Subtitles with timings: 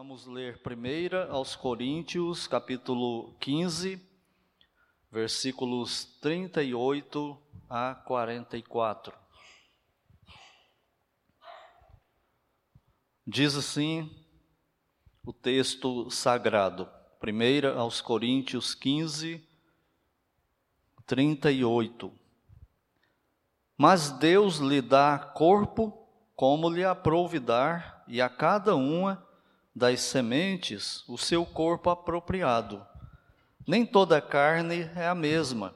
[0.00, 4.00] Vamos ler primeira aos Coríntios, capítulo 15,
[5.10, 7.36] versículos 38
[7.68, 9.12] a 44.
[13.26, 14.24] Diz assim
[15.26, 16.88] o texto sagrado,
[17.18, 19.44] primeira aos Coríntios 15,
[21.06, 22.12] 38.
[23.76, 29.27] Mas Deus lhe dá corpo como lhe aprouve dar, e a cada uma
[29.78, 32.84] das sementes o seu corpo apropriado.
[33.66, 35.74] Nem toda carne é a mesma,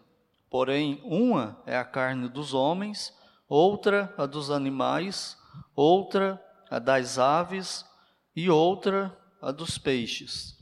[0.51, 3.17] porém, uma é a carne dos homens,
[3.49, 5.39] outra a dos animais,
[5.75, 7.85] outra a das aves
[8.35, 10.59] e outra a dos peixes.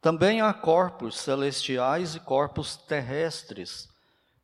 [0.00, 3.88] Também há corpos celestiais e corpos terrestres,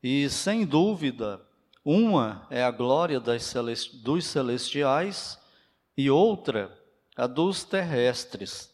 [0.03, 1.43] e sem dúvida,
[1.85, 5.39] uma é a glória dos celestiais
[5.97, 6.79] e outra
[7.19, 8.73] a dos terrestres.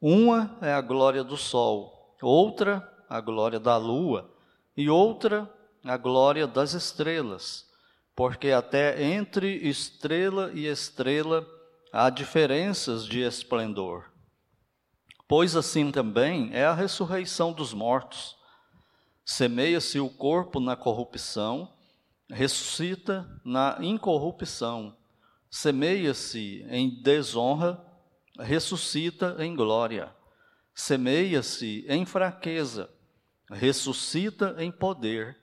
[0.00, 4.32] Uma é a glória do sol, outra a glória da lua,
[4.76, 5.52] e outra
[5.84, 7.68] a glória das estrelas,
[8.14, 11.44] porque até entre estrela e estrela
[11.92, 14.10] há diferenças de esplendor.
[15.26, 18.36] Pois assim também é a ressurreição dos mortos.
[19.24, 21.72] Semeia-se o corpo na corrupção,
[22.30, 24.96] ressuscita na incorrupção
[25.52, 27.78] semeia-se em desonra,
[28.38, 30.10] ressuscita em glória.
[30.74, 32.90] Semeia-se em fraqueza,
[33.50, 35.38] ressuscita em poder.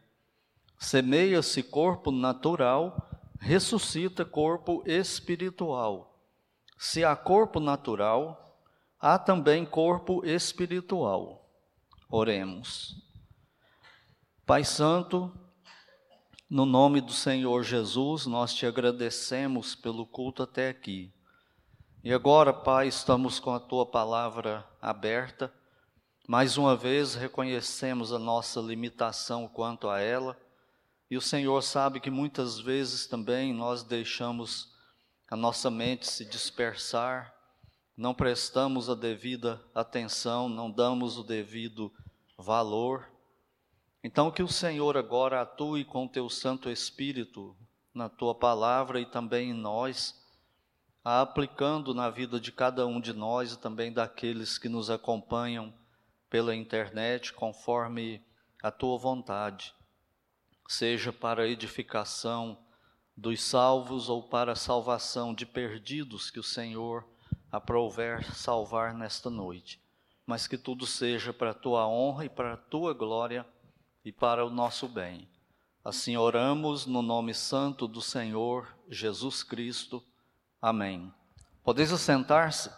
[0.80, 3.08] Semeia-se corpo natural,
[3.40, 6.20] ressuscita corpo espiritual.
[6.76, 8.58] Se há corpo natural,
[9.00, 11.48] há também corpo espiritual.
[12.10, 12.96] Oremos.
[14.44, 15.32] Pai Santo,
[16.50, 21.14] no nome do Senhor Jesus, nós te agradecemos pelo culto até aqui.
[22.04, 25.54] E agora, Pai, estamos com a tua palavra aberta.
[26.28, 30.36] Mais uma vez reconhecemos a nossa limitação quanto a ela.
[31.12, 34.74] E o Senhor sabe que muitas vezes também nós deixamos
[35.30, 37.32] a nossa mente se dispersar,
[37.96, 41.92] não prestamos a devida atenção, não damos o devido
[42.38, 43.09] valor.
[44.02, 47.56] Então, que o Senhor agora atue com o teu Santo Espírito
[47.94, 50.26] na tua palavra e também em nós,
[51.04, 55.74] a aplicando na vida de cada um de nós e também daqueles que nos acompanham
[56.30, 58.24] pela internet, conforme
[58.64, 59.74] a tua vontade,
[60.68, 62.58] seja para a edificação
[63.18, 67.06] dos salvos ou para a salvação de perdidos que o Senhor
[67.52, 69.82] aprouver salvar nesta noite,
[70.26, 73.46] mas que tudo seja para a tua honra e para a tua glória
[74.10, 75.30] e para o nosso bem.
[75.86, 80.04] Assim oramos no nome santo do Senhor Jesus Cristo.
[80.60, 81.14] Amém.
[81.64, 82.72] Podeis assentar-se?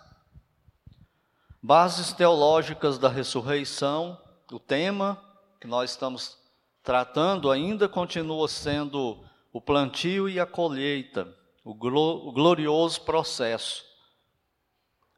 [1.64, 4.22] Bases teológicas da ressurreição,
[4.52, 5.24] o tema
[5.62, 6.38] que nós estamos
[6.84, 13.86] tratando ainda continua sendo o plantio e a colheita, o, glorioso processo.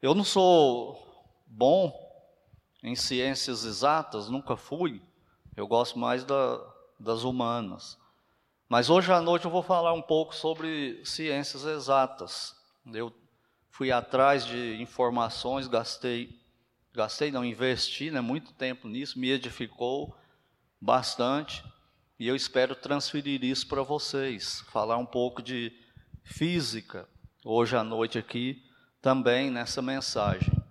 [0.00, 0.96] Eu não sou
[1.44, 1.92] bom
[2.84, 5.02] em ciências exatas, nunca fui,
[5.56, 6.60] eu gosto mais da,
[6.98, 7.98] das humanas.
[8.68, 12.56] Mas hoje à noite eu vou falar um pouco sobre ciências exatas.
[12.92, 13.12] Eu
[13.70, 16.40] fui atrás de informações, gastei,
[16.92, 20.16] gastei não, investi né, muito tempo nisso, me edificou
[20.80, 21.64] bastante.
[22.18, 25.72] E eu espero transferir isso para vocês, falar um pouco de
[26.22, 27.08] física
[27.44, 28.62] hoje à noite aqui
[29.02, 30.63] também nessa mensagem.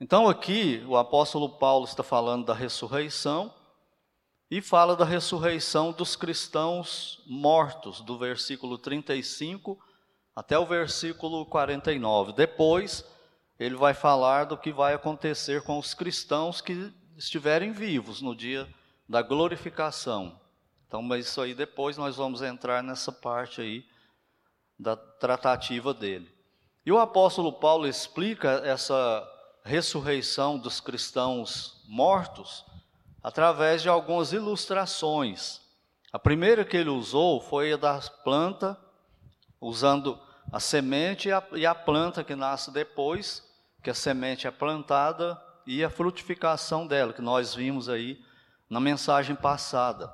[0.00, 3.54] Então, aqui, o apóstolo Paulo está falando da ressurreição
[4.50, 9.78] e fala da ressurreição dos cristãos mortos, do versículo 35
[10.34, 12.32] até o versículo 49.
[12.32, 13.04] Depois,
[13.58, 18.68] ele vai falar do que vai acontecer com os cristãos que estiverem vivos no dia
[19.08, 20.40] da glorificação.
[20.88, 23.86] Então, mas isso aí depois nós vamos entrar nessa parte aí
[24.78, 26.30] da tratativa dele.
[26.84, 29.30] E o apóstolo Paulo explica essa
[29.64, 32.64] ressurreição dos cristãos mortos
[33.22, 35.60] através de algumas ilustrações.
[36.12, 38.78] A primeira que ele usou foi a da planta,
[39.60, 40.20] usando
[40.52, 43.42] a semente e a, e a planta que nasce depois,
[43.82, 48.22] que a semente é plantada, e a frutificação dela, que nós vimos aí
[48.68, 50.12] na mensagem passada.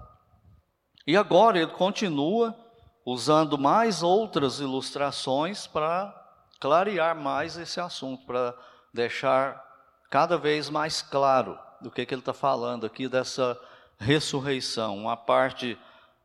[1.05, 2.56] E agora ele continua
[3.05, 6.14] usando mais outras ilustrações para
[6.61, 8.55] clarear mais esse assunto, para
[8.92, 9.64] deixar
[10.10, 13.58] cada vez mais claro do que, que ele está falando aqui dessa
[13.98, 15.78] ressurreição, uma parte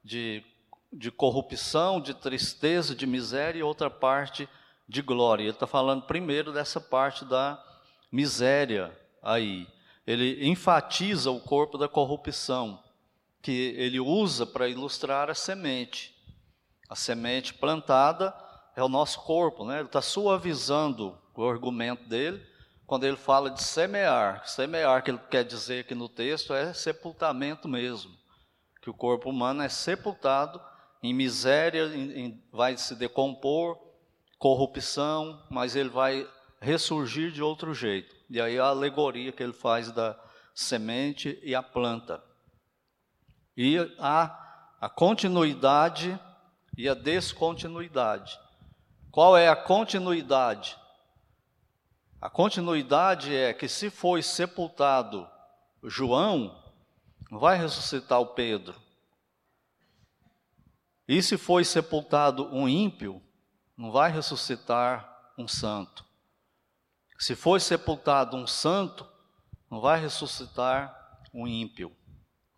[0.04, 0.44] de,
[0.92, 4.50] de corrupção, de tristeza, de miséria, e outra parte
[4.88, 5.44] de glória.
[5.44, 7.62] Ele está falando primeiro dessa parte da
[8.12, 9.68] miséria aí.
[10.06, 12.82] Ele enfatiza o corpo da corrupção,
[13.42, 16.16] que ele usa para ilustrar a semente.
[16.88, 18.34] A semente plantada
[18.76, 19.80] é o nosso corpo, né?
[19.80, 22.55] Ele está suavizando o argumento dele
[22.86, 24.48] quando ele fala de semear.
[24.48, 28.12] Semear, que ele quer dizer aqui no texto, é sepultamento mesmo.
[28.82, 30.62] Que o corpo humano é sepultado
[31.02, 33.78] em miséria, em, em, vai se decompor,
[34.38, 36.28] corrupção, mas ele vai
[36.60, 38.16] ressurgir de outro jeito.
[38.30, 40.20] E aí a alegoria que ele faz da
[40.54, 42.24] semente e a planta.
[43.56, 46.20] E a, a continuidade
[46.78, 48.38] e a descontinuidade.
[49.12, 50.78] Qual é a continuidade?
[52.22, 55.30] A continuidade é que se foi sepultado
[55.84, 56.64] João,
[57.30, 58.76] vai ressuscitar o Pedro.
[61.08, 63.22] E se foi sepultado um ímpio,
[63.78, 66.04] não vai ressuscitar um santo.
[67.20, 69.08] Se foi sepultado um santo,
[69.70, 71.96] não vai ressuscitar um ímpio.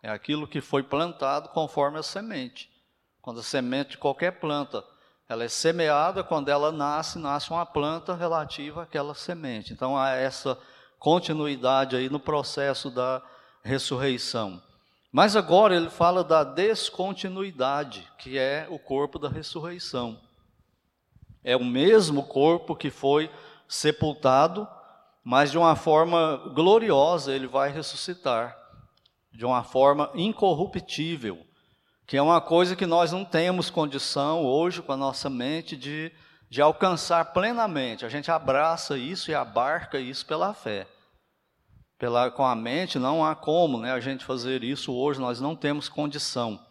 [0.01, 2.71] É aquilo que foi plantado conforme a semente.
[3.21, 4.85] Quando a semente de qualquer planta,
[5.29, 9.73] ela é semeada, quando ela nasce, nasce uma planta relativa àquela semente.
[9.73, 10.57] Então há essa
[10.97, 13.21] continuidade aí no processo da
[13.61, 14.61] ressurreição.
[15.11, 20.19] Mas agora ele fala da descontinuidade, que é o corpo da ressurreição.
[21.43, 23.29] É o mesmo corpo que foi
[23.67, 24.67] sepultado,
[25.23, 28.57] mas de uma forma gloriosa ele vai ressuscitar,
[29.31, 31.46] de uma forma incorruptível
[32.07, 36.09] que é uma coisa que nós não temos condição hoje com a nossa mente de,
[36.49, 38.05] de alcançar plenamente.
[38.05, 40.87] A gente abraça isso e abarca isso pela fé.
[41.99, 45.53] Pela, com a mente não há como né, a gente fazer isso hoje, nós não
[45.53, 46.65] temos condição.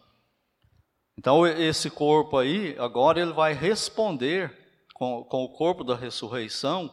[1.15, 4.51] Então, esse corpo aí, agora ele vai responder
[4.95, 6.91] com, com o corpo da ressurreição,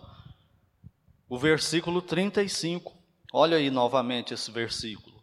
[1.29, 2.93] o versículo 35.
[3.33, 5.23] Olha aí novamente esse versículo.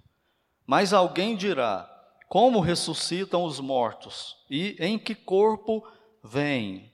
[0.65, 1.90] Mas alguém dirá:
[2.31, 5.85] como ressuscitam os mortos e em que corpo
[6.23, 6.89] vêm.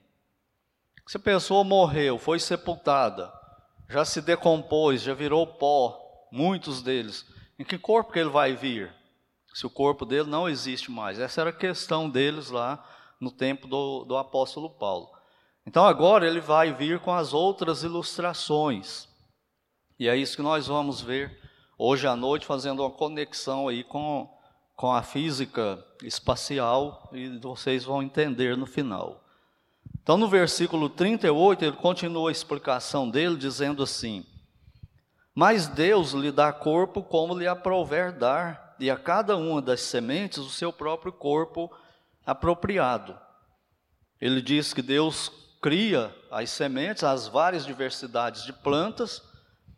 [1.06, 3.32] Se a pessoa morreu, foi sepultada,
[3.88, 5.96] já se decompôs, já virou pó,
[6.32, 7.24] muitos deles,
[7.56, 8.92] em que corpo que ele vai vir?
[9.54, 11.20] Se o corpo dele não existe mais.
[11.20, 12.84] Essa era a questão deles lá
[13.20, 15.08] no tempo do, do apóstolo Paulo.
[15.64, 19.08] Então agora ele vai vir com as outras ilustrações.
[20.00, 21.40] E é isso que nós vamos ver
[21.78, 24.36] hoje à noite, fazendo uma conexão aí com
[24.78, 29.24] com a física espacial e vocês vão entender no final.
[30.00, 34.24] Então, no versículo 38, ele continua a explicação dele, dizendo assim:
[35.34, 40.38] Mas Deus lhe dá corpo como lhe aprouver dar, e a cada uma das sementes
[40.38, 41.68] o seu próprio corpo
[42.24, 43.18] apropriado.
[44.20, 45.28] Ele diz que Deus
[45.60, 49.24] cria as sementes, as várias diversidades de plantas,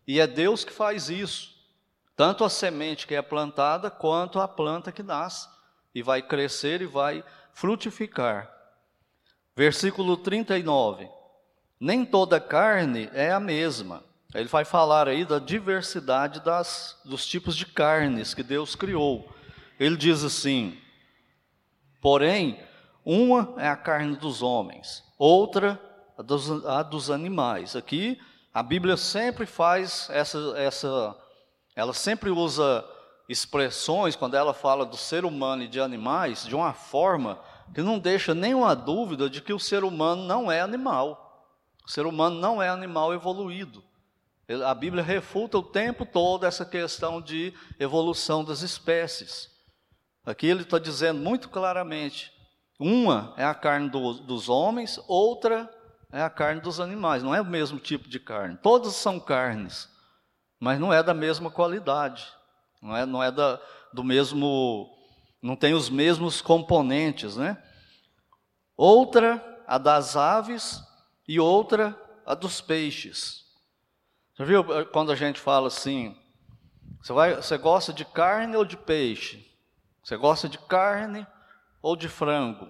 [0.06, 1.58] e é Deus que faz isso
[2.21, 5.49] tanto a semente que é plantada, quanto a planta que nasce
[5.95, 7.25] e vai crescer e vai
[7.55, 8.55] frutificar.
[9.57, 11.09] Versículo 39.
[11.81, 14.05] Nem toda carne é a mesma.
[14.35, 19.27] Ele vai falar aí da diversidade das, dos tipos de carnes que Deus criou.
[19.79, 20.79] Ele diz assim:
[22.03, 22.61] porém,
[23.03, 25.81] uma é a carne dos homens, outra
[26.19, 27.75] a dos, a dos animais.
[27.75, 28.21] Aqui
[28.53, 31.17] a Bíblia sempre faz essa, essa
[31.81, 32.85] ela sempre usa
[33.27, 37.41] expressões, quando ela fala do ser humano e de animais, de uma forma
[37.75, 41.49] que não deixa nenhuma dúvida de que o ser humano não é animal.
[41.87, 43.83] O ser humano não é animal evoluído.
[44.67, 49.49] A Bíblia refuta o tempo todo essa questão de evolução das espécies.
[50.27, 52.31] Aqui ele está dizendo muito claramente:
[52.79, 55.73] uma é a carne do, dos homens, outra
[56.13, 57.23] é a carne dos animais.
[57.23, 58.59] Não é o mesmo tipo de carne.
[58.63, 59.89] Todas são carnes
[60.61, 62.29] mas não é da mesma qualidade,
[62.83, 63.59] não é, não é da,
[63.93, 64.95] do mesmo,
[65.43, 67.61] não tem os mesmos componentes, né?
[68.76, 70.83] Outra, a das aves,
[71.26, 73.45] e outra, a dos peixes.
[74.35, 76.17] Já viu eh, quando a gente fala assim,
[77.00, 79.49] você, vai, você gosta de carne ou de peixe?
[80.02, 81.26] Você gosta de carne
[81.81, 82.69] ou de frango?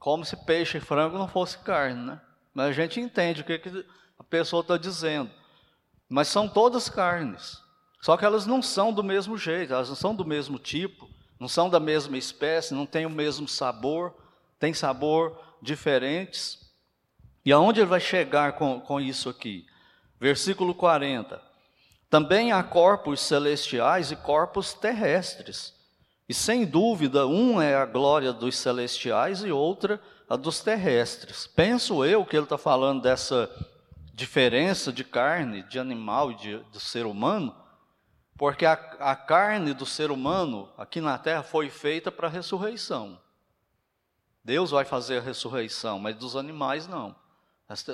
[0.00, 2.20] Como se peixe e frango não fosse carne, né?
[2.52, 3.86] Mas a gente entende o que, que
[4.18, 5.30] a pessoa está dizendo.
[6.10, 7.62] Mas são todas carnes.
[8.02, 11.46] Só que elas não são do mesmo jeito, elas não são do mesmo tipo, não
[11.46, 14.12] são da mesma espécie, não têm o mesmo sabor,
[14.58, 16.58] têm sabor diferentes.
[17.44, 19.64] E aonde ele vai chegar com, com isso aqui?
[20.18, 21.40] Versículo 40.
[22.10, 25.72] Também há corpos celestiais e corpos terrestres.
[26.28, 31.46] E sem dúvida, um é a glória dos celestiais e outra a dos terrestres.
[31.46, 33.48] Penso eu que ele está falando dessa
[34.20, 37.56] diferença de carne, de animal e de, do ser humano,
[38.36, 43.18] porque a, a carne do ser humano aqui na terra foi feita para a ressurreição.
[44.44, 47.16] Deus vai fazer a ressurreição, mas dos animais não.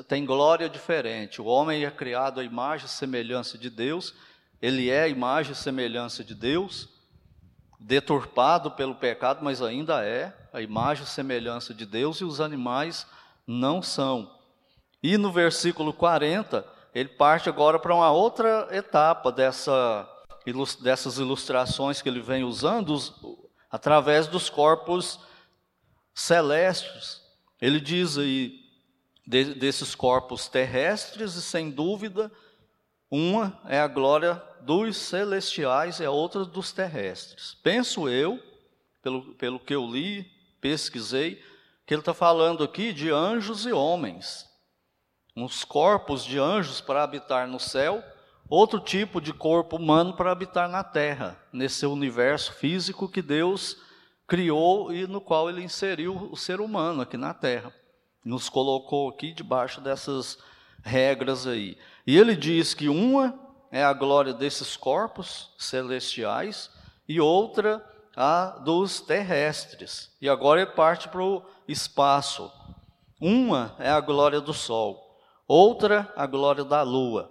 [0.09, 1.40] Tem glória diferente.
[1.40, 4.12] O homem é criado à imagem e semelhança de Deus,
[4.61, 6.88] ele é a imagem e semelhança de Deus,
[7.78, 13.06] deturpado pelo pecado, mas ainda é a imagem e semelhança de Deus, e os animais
[13.47, 14.35] não são.
[15.02, 20.08] E no versículo 40, ele parte agora para uma outra etapa dessa,
[20.80, 23.14] dessas ilustrações que ele vem usando, os,
[23.70, 25.20] através dos corpos
[26.14, 27.22] celestes.
[27.60, 28.66] Ele diz aí
[29.26, 32.32] de, desses corpos terrestres, e sem dúvida,
[33.10, 37.54] uma é a glória dos celestiais e a outra dos terrestres.
[37.62, 38.42] Penso eu,
[39.02, 40.24] pelo, pelo que eu li,
[40.60, 41.42] pesquisei,
[41.86, 44.46] que ele está falando aqui de anjos e homens.
[45.36, 48.02] Uns corpos de anjos para habitar no céu,
[48.48, 53.76] outro tipo de corpo humano para habitar na terra, nesse universo físico que Deus
[54.26, 57.72] criou e no qual ele inseriu o ser humano aqui na terra.
[58.24, 60.38] Nos colocou aqui debaixo dessas
[60.82, 61.76] regras aí.
[62.06, 63.38] E ele diz que uma
[63.70, 66.70] é a glória desses corpos celestiais
[67.08, 67.84] e outra
[68.16, 70.10] a dos terrestres.
[70.20, 72.50] E agora ele parte para o espaço.
[73.20, 75.05] Uma é a glória do sol,
[75.46, 77.30] outra a glória da lua,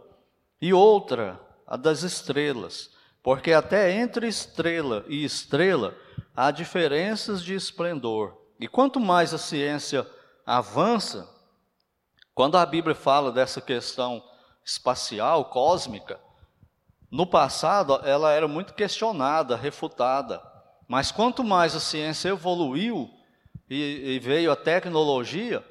[0.61, 2.91] e outra a das estrelas,
[3.21, 5.95] porque até entre estrela e estrela
[6.35, 8.37] há diferenças de esplendor.
[8.59, 10.07] E quanto mais a ciência
[10.45, 11.29] avança,
[12.33, 14.23] quando a Bíblia fala dessa questão
[14.63, 16.19] espacial, cósmica,
[17.09, 20.41] no passado ela era muito questionada, refutada.
[20.87, 23.09] Mas quanto mais a ciência evoluiu
[23.69, 25.65] e, e veio a tecnologia,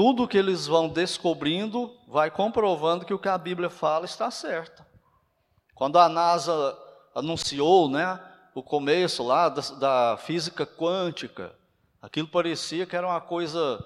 [0.00, 4.82] tudo que eles vão descobrindo vai comprovando que o que a Bíblia fala está certo.
[5.74, 6.74] Quando a NASA
[7.14, 8.18] anunciou né,
[8.54, 11.54] o começo lá da, da física quântica,
[12.00, 13.78] aquilo parecia que era uma coisa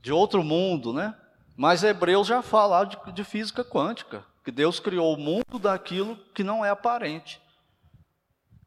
[0.00, 1.14] de outro mundo, né?
[1.54, 6.42] Mas Hebreus já fala de, de física quântica, que Deus criou o mundo daquilo que
[6.42, 7.38] não é aparente.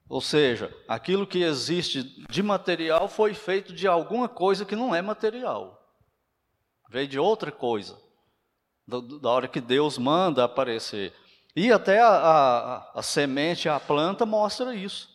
[0.08, 5.02] Ou seja, aquilo que existe de material foi feito de alguma coisa que não é
[5.02, 5.77] material.
[6.90, 7.98] Veio de outra coisa.
[9.22, 11.14] Da hora que Deus manda aparecer.
[11.56, 15.10] E até a, a, a semente, a planta mostra isso.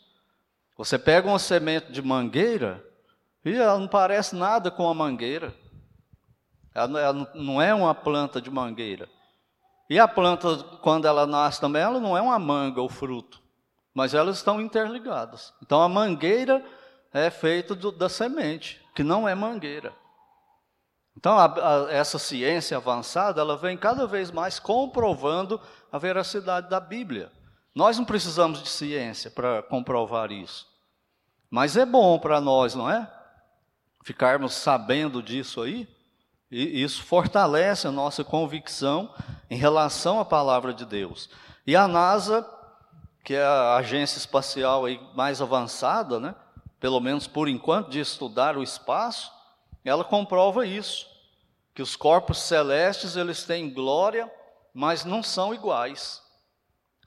[0.77, 2.85] Você pega uma semente de mangueira
[3.45, 5.55] e ela não parece nada com a mangueira.
[6.75, 9.09] Ela não é uma planta de mangueira.
[9.89, 13.43] E a planta, quando ela nasce também, ela não é uma manga ou fruto,
[13.93, 15.53] mas elas estão interligadas.
[15.63, 16.65] Então a mangueira
[17.13, 19.93] é feita do, da semente, que não é mangueira.
[21.17, 26.81] Então a, a, essa ciência avançada, ela vem cada vez mais comprovando a veracidade da
[26.81, 27.31] Bíblia.
[27.75, 30.67] Nós não precisamos de ciência para comprovar isso.
[31.51, 33.11] Mas é bom para nós, não é?
[34.05, 35.89] Ficarmos sabendo disso aí.
[36.51, 39.15] E isso fortalece a nossa convicção
[39.49, 41.31] em relação à palavra de Deus.
[41.67, 42.47] E a NASA,
[43.25, 46.35] que é a agência espacial aí mais avançada, né,
[46.79, 49.33] pelo menos por enquanto, de estudar o espaço,
[49.91, 51.07] ela comprova isso,
[51.75, 54.31] que os corpos celestes eles têm glória,
[54.73, 56.23] mas não são iguais,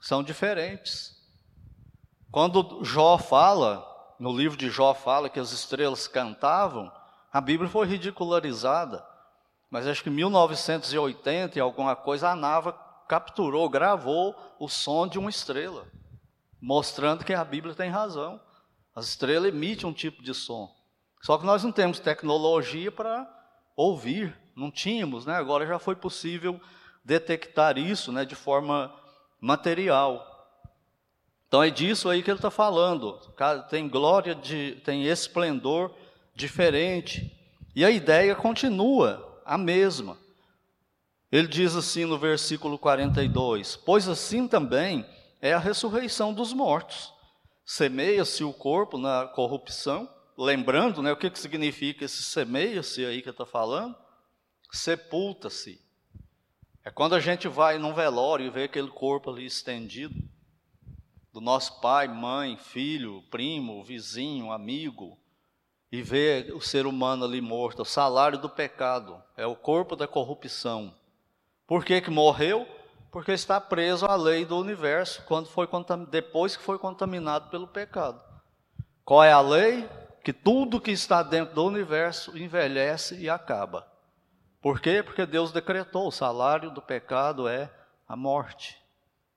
[0.01, 1.15] são diferentes.
[2.31, 3.85] Quando Jó fala,
[4.19, 6.91] no livro de Jó fala que as estrelas cantavam,
[7.31, 9.05] a Bíblia foi ridicularizada
[9.69, 12.71] mas acho que em 1980 e alguma coisa, a NASA
[13.07, 15.85] capturou, gravou o som de uma estrela,
[16.61, 18.39] mostrando que a Bíblia tem razão.
[18.95, 20.73] As estrelas emitem um tipo de som.
[21.25, 23.27] Só que nós não temos tecnologia para
[23.75, 25.33] ouvir, não tínhamos, né?
[25.33, 26.61] Agora já foi possível
[27.03, 28.93] detectar isso, né, de forma
[29.41, 30.23] material.
[31.47, 33.19] Então é disso aí que ele está falando.
[33.71, 35.91] Tem glória, de, tem esplendor
[36.35, 37.35] diferente.
[37.75, 40.19] E a ideia continua a mesma.
[41.31, 45.03] Ele diz assim no versículo 42: Pois assim também
[45.41, 47.11] é a ressurreição dos mortos.
[47.65, 53.29] Semeia-se o corpo na corrupção, lembrando né, o que, que significa esse semeia-se aí que
[53.29, 53.95] está falando?
[54.71, 55.81] Sepulta-se.
[56.83, 60.15] É quando a gente vai num velório e vê aquele corpo ali estendido,
[61.33, 65.17] do nosso pai, mãe, filho, primo, vizinho, amigo,
[65.91, 70.07] e vê o ser humano ali morto, o salário do pecado, é o corpo da
[70.07, 70.93] corrupção.
[71.67, 72.67] Por que, que morreu?
[73.11, 75.67] Porque está preso à lei do universo, quando foi
[76.09, 78.21] depois que foi contaminado pelo pecado.
[79.03, 79.89] Qual é a lei?
[80.25, 83.87] Que tudo que está dentro do universo envelhece e acaba.
[84.59, 85.03] Por quê?
[85.03, 87.71] Porque Deus decretou: o salário do pecado é
[88.07, 88.75] a morte.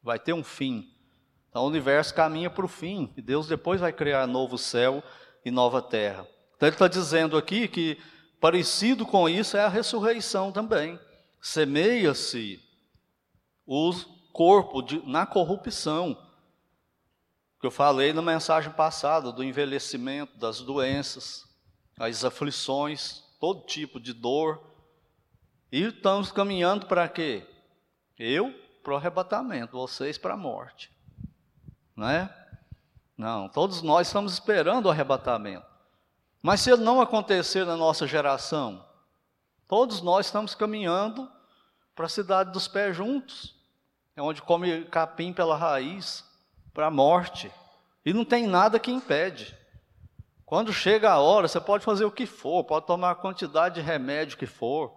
[0.03, 0.91] Vai ter um fim.
[1.51, 5.03] Então o universo caminha para o fim, e Deus depois vai criar novo céu
[5.45, 6.27] e nova terra.
[6.57, 7.99] Então ele está dizendo aqui que
[8.41, 10.99] parecido com isso é a ressurreição também.
[11.39, 12.63] Semeia-se
[13.67, 13.93] o
[14.33, 16.17] corpo de, na corrupção,
[17.61, 21.47] que eu falei na mensagem passada, do envelhecimento, das doenças,
[21.99, 24.63] as aflições, todo tipo de dor.
[25.71, 27.47] E estamos caminhando para quê?
[28.19, 30.91] Eu para o arrebatamento, vocês para a morte.
[31.97, 32.35] Não é?
[33.17, 35.67] Não, todos nós estamos esperando o arrebatamento.
[36.41, 38.87] Mas se ele não acontecer na nossa geração,
[39.67, 41.29] todos nós estamos caminhando
[41.97, 43.57] para a cidade dos pés juntos,
[44.15, 46.25] é onde come capim pela raiz,
[46.79, 47.51] para a morte.
[48.07, 49.53] E não tem nada que impede.
[50.47, 53.81] Quando chega a hora, você pode fazer o que for, pode tomar a quantidade de
[53.81, 54.97] remédio que for,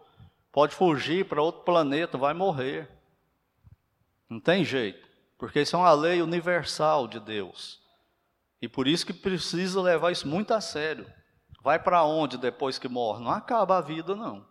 [0.52, 2.88] pode fugir para outro planeta, vai morrer.
[4.30, 5.08] Não tem jeito,
[5.40, 7.82] porque isso é uma lei universal de Deus.
[8.62, 11.12] E por isso que precisa levar isso muito a sério.
[11.64, 13.24] Vai para onde depois que morre?
[13.24, 14.46] Não acaba a vida, não.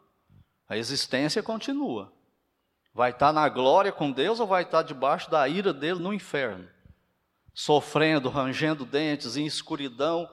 [0.69, 2.13] A existência continua.
[2.93, 6.01] Vai estar tá na glória com Deus ou vai estar tá debaixo da ira dele
[6.01, 6.69] no inferno?
[7.55, 10.29] Sofrendo, rangendo dentes, em escuridão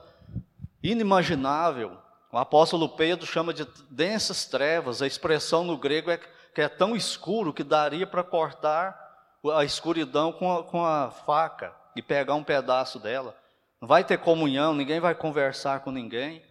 [0.82, 1.98] inimaginável.
[2.32, 5.02] O apóstolo Pedro chama de densas trevas.
[5.02, 6.20] A expressão no grego é
[6.54, 9.08] que é tão escuro que daria para cortar
[9.56, 13.36] a escuridão com a, com a faca e pegar um pedaço dela.
[13.80, 16.42] Não vai ter comunhão, ninguém vai conversar com ninguém.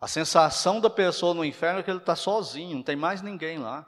[0.00, 3.58] A sensação da pessoa no inferno é que ele está sozinho, não tem mais ninguém
[3.58, 3.86] lá.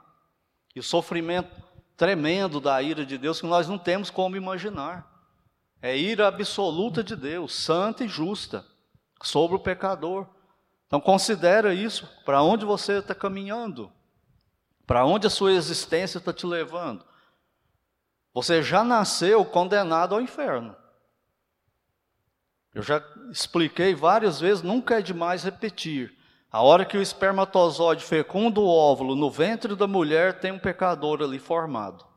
[0.75, 1.49] E o sofrimento
[1.97, 5.05] tremendo da ira de Deus que nós não temos como imaginar.
[5.81, 8.65] É ira absoluta de Deus, santa e justa,
[9.23, 10.27] sobre o pecador.
[10.87, 13.91] Então considera isso, para onde você está caminhando,
[14.85, 17.05] para onde a sua existência está te levando.
[18.33, 20.75] Você já nasceu condenado ao inferno.
[22.73, 26.17] Eu já expliquei várias vezes, nunca é demais repetir.
[26.51, 31.21] A hora que o espermatozoide fecunda o óvulo no ventre da mulher, tem um pecador
[31.21, 32.08] ali formado.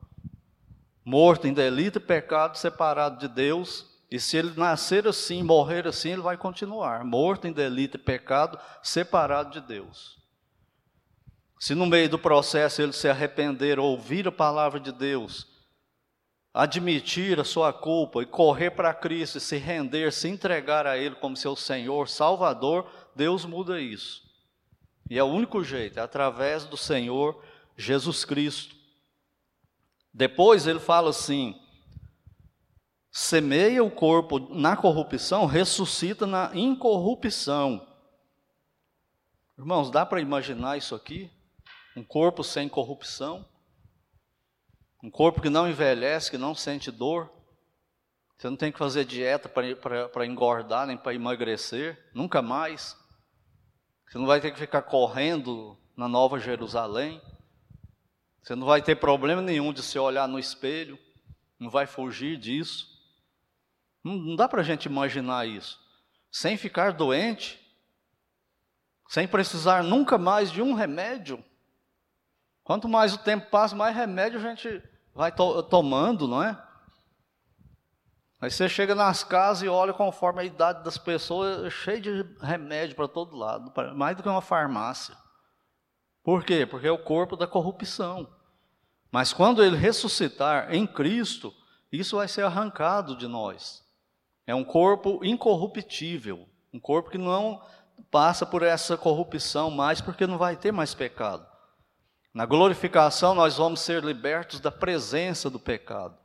[1.05, 3.87] Morto em delito e pecado, separado de Deus.
[4.11, 7.05] E se ele nascer assim, morrer assim, ele vai continuar.
[7.05, 10.19] Morto em delito e pecado, separado de Deus.
[11.59, 15.47] Se no meio do processo ele se arrepender, ouvir a palavra de Deus,
[16.53, 21.15] admitir a sua culpa e correr para Cristo e se render, se entregar a Ele
[21.15, 24.23] como seu Senhor, Salvador, Deus muda isso.
[25.09, 27.43] E é o único jeito, é através do Senhor
[27.77, 28.75] Jesus Cristo.
[30.13, 31.61] Depois ele fala assim:
[33.11, 37.87] semeia o corpo na corrupção, ressuscita na incorrupção.
[39.59, 41.31] Irmãos, dá para imaginar isso aqui?
[41.97, 43.47] Um corpo sem corrupção?
[45.03, 47.31] Um corpo que não envelhece, que não sente dor.
[48.37, 52.97] Você não tem que fazer dieta para engordar, nem para emagrecer, nunca mais.
[54.09, 57.21] Você não vai ter que ficar correndo na Nova Jerusalém.
[58.43, 60.99] Você não vai ter problema nenhum de se olhar no espelho.
[61.59, 62.89] Não vai fugir disso.
[64.03, 65.81] Não, não dá para a gente imaginar isso.
[66.31, 67.61] Sem ficar doente,
[69.09, 71.43] sem precisar nunca mais de um remédio.
[72.65, 74.83] Quanto mais o tempo passa, mais remédio a gente
[75.15, 76.61] vai to tomando, não é?
[78.41, 82.37] Aí você chega nas casas e olha conforme a idade das pessoas, é cheio de
[82.41, 85.17] remédio para todo lado, mais do que uma farmácia.
[86.23, 86.65] Por quê?
[86.65, 88.29] Porque é o corpo da corrupção.
[89.11, 91.53] Mas quando ele ressuscitar em Cristo,
[91.91, 93.85] isso vai ser arrancado de nós.
[94.47, 97.61] É um corpo incorruptível, um corpo que não
[98.11, 101.47] passa por essa corrupção mais, porque não vai ter mais pecado.
[102.33, 106.17] Na glorificação, nós vamos ser libertos da presença do pecado.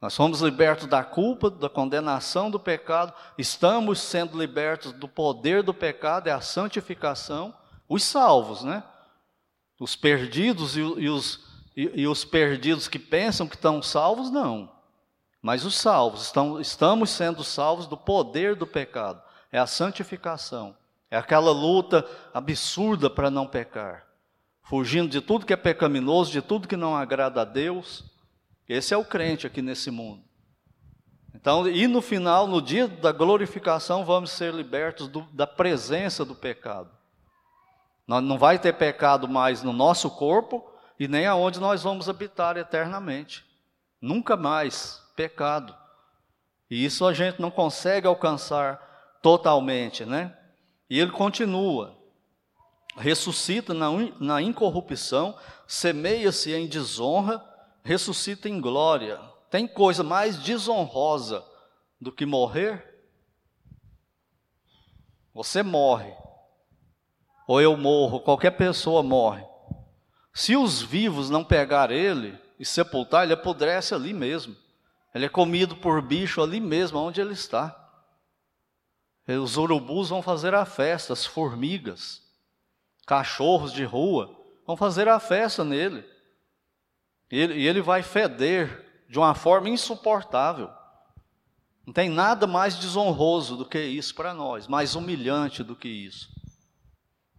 [0.00, 5.74] Nós somos libertos da culpa, da condenação do pecado, estamos sendo libertos do poder do
[5.74, 7.54] pecado, é a santificação.
[7.88, 8.82] Os salvos, né?
[9.78, 11.44] Os perdidos e, e os,
[11.76, 14.72] e, e, os perdidos que pensam que estão salvos, não.
[15.42, 19.22] Mas os salvos, estão, estamos sendo salvos do poder do pecado,
[19.52, 20.76] é a santificação,
[21.10, 24.06] é aquela luta absurda para não pecar
[24.66, 28.04] fugindo de tudo que é pecaminoso, de tudo que não agrada a Deus.
[28.68, 30.24] Esse é o crente aqui nesse mundo.
[31.32, 36.34] Então, e no final, no dia da glorificação, vamos ser libertos do, da presença do
[36.34, 36.90] pecado.
[38.06, 40.64] Não, vai ter pecado mais no nosso corpo
[40.98, 43.44] e nem aonde nós vamos habitar eternamente.
[44.00, 45.74] Nunca mais pecado.
[46.70, 48.76] E isso a gente não consegue alcançar
[49.22, 50.36] totalmente, né?
[50.88, 51.96] E ele continua:
[52.96, 53.88] ressuscita na,
[54.20, 57.44] na incorrupção, semeia-se em desonra,
[57.82, 59.20] ressuscita em glória.
[59.50, 61.44] Tem coisa mais desonrosa
[62.00, 62.94] do que morrer?
[65.32, 66.12] Você morre,
[67.46, 69.44] ou eu morro, qualquer pessoa morre.
[70.34, 74.56] Se os vivos não pegar ele e sepultar, ele apodrece ali mesmo.
[75.14, 77.74] Ele é comido por bicho ali mesmo, onde ele está.
[79.26, 82.22] Os urubus vão fazer a festa, as formigas,
[83.06, 86.04] cachorros de rua, vão fazer a festa nele.
[87.30, 90.70] E ele, ele vai feder de uma forma insuportável.
[91.86, 96.28] Não tem nada mais desonroso do que isso para nós, mais humilhante do que isso.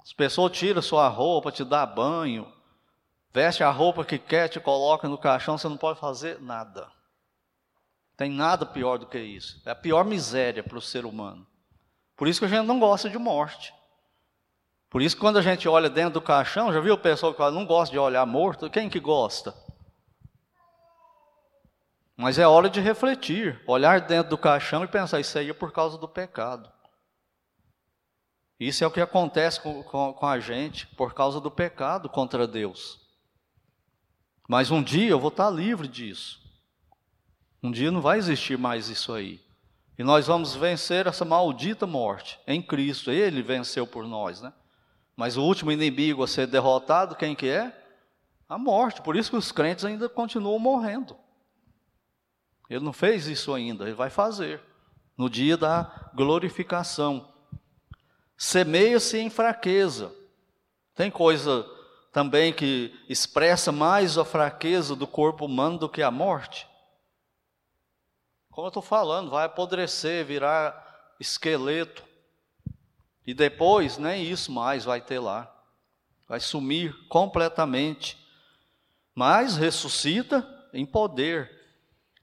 [0.07, 2.49] As pessoas tiram sua roupa, te dá banho,
[3.33, 6.89] veste a roupa que quer, te coloca no caixão, você não pode fazer nada.
[8.15, 9.61] Tem nada pior do que isso.
[9.65, 11.45] É a pior miséria para o ser humano.
[12.15, 13.73] Por isso que a gente não gosta de morte.
[14.89, 17.51] Por isso, quando a gente olha dentro do caixão, já viu o pessoal que fala,
[17.51, 18.69] não gosta de olhar morto?
[18.69, 19.53] Quem que gosta?
[22.15, 25.73] Mas é hora de refletir, olhar dentro do caixão e pensar, isso aí é por
[25.73, 26.71] causa do pecado.
[28.59, 32.47] Isso é o que acontece com, com, com, a gente por causa do pecado contra
[32.47, 32.99] Deus.
[34.47, 36.41] Mas um dia eu vou estar livre disso.
[37.61, 39.41] Um dia não vai existir mais isso aí.
[39.97, 43.11] E nós vamos vencer essa maldita morte em Cristo.
[43.11, 44.53] Ele venceu por nós, né?
[45.15, 47.75] Mas o último inimigo a ser derrotado, quem que é?
[48.47, 49.01] A morte.
[49.01, 51.17] Por isso que os crentes ainda continuam morrendo.
[52.69, 54.61] Ele não fez isso ainda, ele vai fazer
[55.17, 57.33] no dia da glorificação.
[58.37, 60.13] Semeia-se em fraqueza.
[60.93, 61.65] Tem coisa
[62.11, 66.67] também que expressa mais a fraqueza do corpo humano do que a morte?
[68.51, 72.03] Como eu estou falando, vai apodrecer, virar esqueleto.
[73.25, 75.53] E depois, nem isso mais vai ter lá.
[76.27, 78.17] Vai sumir completamente.
[79.13, 81.51] Mas ressuscita em poder.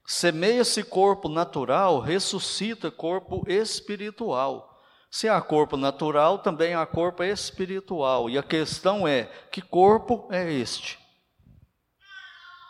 [0.05, 4.74] Semeia-se corpo natural, ressuscita corpo espiritual.
[5.15, 8.29] Se há corpo natural, também há corpo espiritual.
[8.29, 10.99] E a questão é: que corpo é este?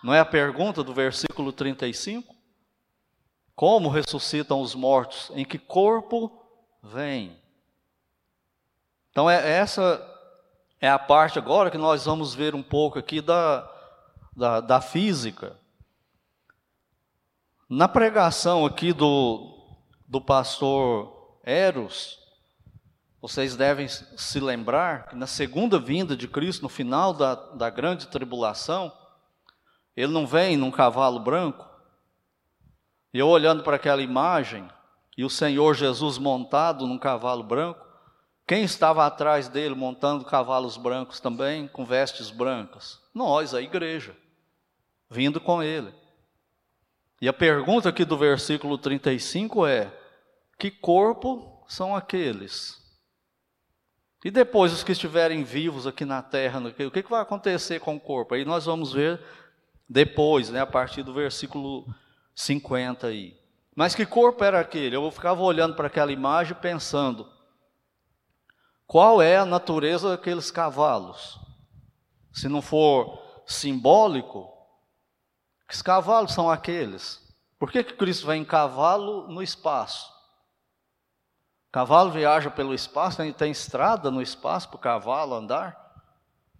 [0.03, 2.35] Não é a pergunta do versículo 35?
[3.55, 5.31] Como ressuscitam os mortos?
[5.33, 6.39] Em que corpo
[6.83, 7.35] vem?
[9.09, 9.99] Então, é, essa
[10.79, 13.67] é a parte agora que nós vamos ver um pouco aqui da,
[14.37, 15.59] da, da física.
[17.67, 19.51] Na pregação aqui do,
[20.07, 22.23] do pastor Eros,
[23.21, 28.07] vocês devem se lembrar que na segunda vinda de Cristo, no final da, da grande
[28.07, 28.91] tribulação,
[29.95, 31.67] ele não vem num cavalo branco.
[33.13, 34.67] E eu olhando para aquela imagem,
[35.17, 37.83] e o Senhor Jesus montado num cavalo branco,
[38.47, 42.99] quem estava atrás dele montando cavalos brancos também, com vestes brancas?
[43.13, 44.15] Nós, a igreja,
[45.09, 45.91] vindo com ele.
[47.19, 49.91] E a pergunta aqui do versículo 35 é:
[50.59, 52.84] que corpo são aqueles?
[54.25, 57.99] E depois, os que estiverem vivos aqui na terra, o que, vai acontecer com o
[57.99, 58.33] corpo?
[58.33, 59.21] Aí nós vamos ver
[59.87, 61.85] depois, né, a partir do versículo
[62.33, 63.39] 50 aí.
[63.75, 64.95] Mas que corpo era aquele?
[64.95, 67.31] Eu ficava olhando para aquela imagem pensando:
[68.87, 71.39] qual é a natureza daqueles cavalos?
[72.33, 74.51] Se não for simbólico,
[75.69, 77.21] que cavalos são aqueles?
[77.59, 80.14] Por que, que Cristo vem em cavalo no espaço?
[81.75, 85.75] Cavalo viaja pelo espaço, tem, tem estrada no espaço para o cavalo andar.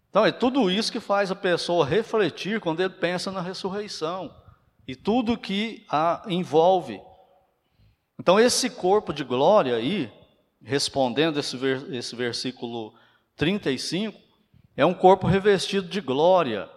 [0.10, 4.36] Então é tudo isso que faz a pessoa refletir quando ele pensa na ressurreição
[4.86, 7.00] e tudo que a envolve.
[8.20, 10.12] Então esse corpo de glória aí,
[10.62, 11.58] respondendo esse,
[11.94, 12.94] esse versículo
[13.38, 14.20] 35,
[14.76, 16.70] é um corpo revestido de glória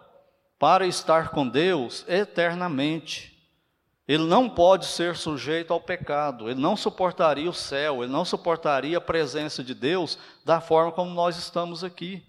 [0.60, 3.36] para estar com Deus eternamente.
[4.08, 8.96] Ele não pode ser sujeito ao pecado, ele não suportaria o céu, ele não suportaria
[8.96, 12.24] a presença de Deus da forma como nós estamos aqui.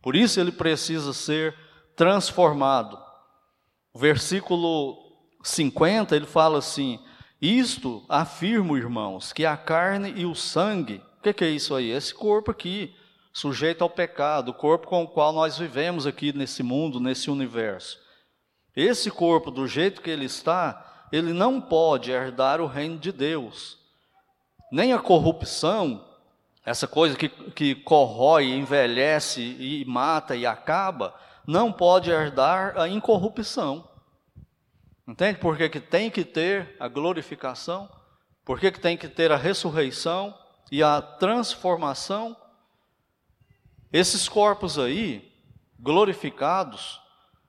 [0.00, 1.54] Por isso ele precisa ser
[1.94, 2.98] transformado.
[3.94, 4.96] Versículo
[5.42, 6.98] 50 ele fala assim:
[7.38, 11.90] Isto afirmo, irmãos, que a carne e o sangue, o que, que é isso aí?
[11.90, 12.94] Esse corpo aqui,
[13.30, 18.07] sujeito ao pecado, o corpo com o qual nós vivemos aqui nesse mundo, nesse universo.
[18.74, 23.78] Esse corpo, do jeito que ele está, ele não pode herdar o reino de Deus.
[24.70, 26.04] Nem a corrupção,
[26.64, 31.14] essa coisa que, que corrói, envelhece e mata e acaba,
[31.46, 33.88] não pode herdar a incorrupção.
[35.06, 37.88] Entende por que, que tem que ter a glorificação?
[38.44, 40.34] Por que, que tem que ter a ressurreição
[40.70, 42.36] e a transformação?
[43.90, 45.32] Esses corpos aí,
[45.80, 47.00] glorificados,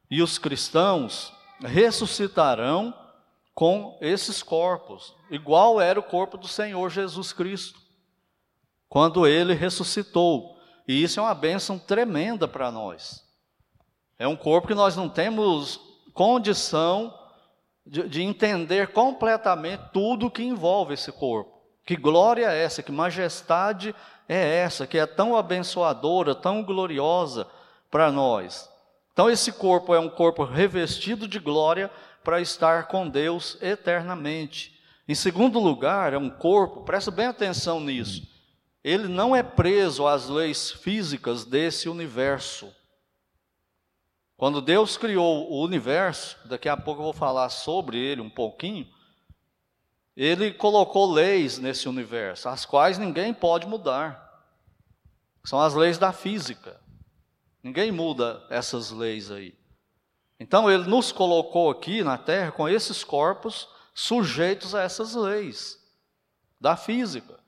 [0.09, 2.93] e os cristãos ressuscitarão
[3.53, 7.79] com esses corpos, igual era o corpo do Senhor Jesus Cristo,
[8.87, 10.57] quando ele ressuscitou.
[10.87, 13.23] E isso é uma bênção tremenda para nós.
[14.17, 15.79] É um corpo que nós não temos
[16.13, 17.13] condição
[17.85, 21.59] de, de entender completamente tudo que envolve esse corpo.
[21.85, 23.95] Que glória é essa, que majestade
[24.27, 27.47] é essa, que é tão abençoadora, tão gloriosa
[27.89, 28.68] para nós.
[29.19, 31.91] Então, esse corpo é um corpo revestido de glória
[32.23, 34.79] para estar com Deus eternamente.
[35.05, 38.25] Em segundo lugar, é um corpo, presta bem atenção nisso,
[38.81, 42.73] ele não é preso às leis físicas desse universo.
[44.37, 48.87] Quando Deus criou o universo, daqui a pouco eu vou falar sobre ele um pouquinho,
[50.15, 54.45] ele colocou leis nesse universo, as quais ninguém pode mudar.
[55.43, 56.78] São as leis da física.
[57.63, 59.57] Ninguém muda essas leis aí.
[60.39, 65.77] Então ele nos colocou aqui na terra com esses corpos sujeitos a essas leis
[66.59, 67.39] da física.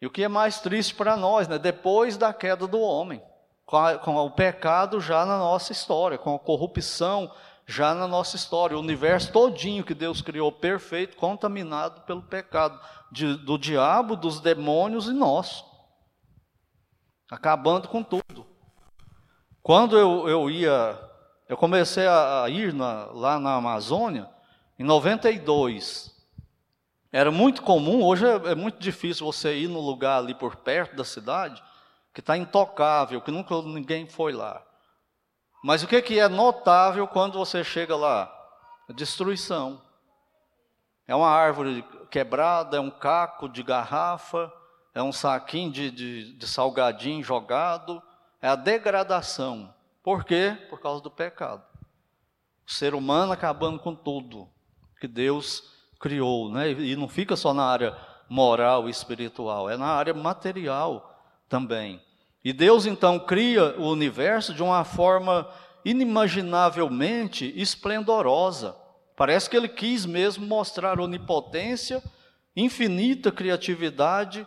[0.00, 1.58] E o que é mais triste para nós, né?
[1.58, 3.22] Depois da queda do homem,
[3.64, 7.32] com, a, com, o pecado já na nossa história, com a corrupção
[7.66, 12.78] já na nossa história, o universo todinho que Deus criou perfeito, contaminado pelo pecado
[13.10, 15.64] de, do diabo, dos demônios e nós,
[17.30, 18.53] acabando com tudo.
[19.64, 21.00] Quando eu, eu ia,
[21.48, 24.28] eu comecei a, ir na, lá na Amazônia,
[24.78, 26.14] em 92,
[27.10, 30.94] era muito comum, hoje é, é, muito difícil você ir no lugar ali por perto
[30.94, 31.64] da cidade,
[32.12, 34.62] que está intocável, que nunca ninguém foi lá.
[35.62, 38.30] Mas o que, que é notável quando você chega lá?
[38.86, 39.80] A destruição.
[41.08, 44.52] É uma árvore quebrada, é um caco de garrafa,
[44.94, 48.02] é um saquinho de, de, de salgadinho jogado,
[48.44, 49.74] é a degradação.
[50.02, 50.54] Por quê?
[50.68, 51.64] Por causa do pecado.
[52.66, 54.46] O ser humano acabando com tudo
[55.00, 56.72] que Deus criou, né?
[56.72, 57.96] E não fica só na área
[58.28, 62.02] moral e espiritual, é na área material também.
[62.44, 65.50] E Deus então cria o universo de uma forma
[65.82, 68.76] inimaginavelmente esplendorosa.
[69.16, 72.02] Parece que ele quis mesmo mostrar onipotência,
[72.54, 74.46] infinita criatividade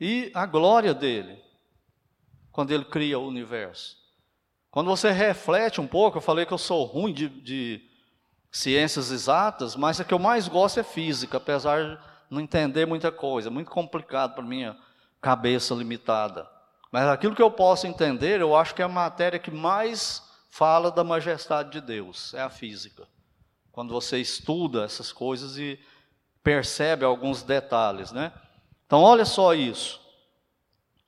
[0.00, 1.44] e a glória dele
[2.56, 3.98] quando ele cria o universo.
[4.70, 7.82] Quando você reflete um pouco, eu falei que eu sou ruim de, de
[8.50, 11.98] ciências exatas, mas a que eu mais gosto é física, apesar de
[12.30, 14.74] não entender muita coisa, muito complicado para minha
[15.20, 16.48] cabeça limitada.
[16.90, 20.90] Mas aquilo que eu posso entender, eu acho que é a matéria que mais fala
[20.90, 23.06] da majestade de Deus, é a física.
[23.70, 25.78] Quando você estuda essas coisas e
[26.42, 28.32] percebe alguns detalhes, né?
[28.86, 30.00] Então, olha só isso.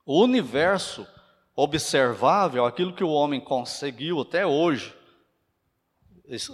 [0.05, 1.07] O universo
[1.61, 4.95] observável, aquilo que o homem conseguiu até hoje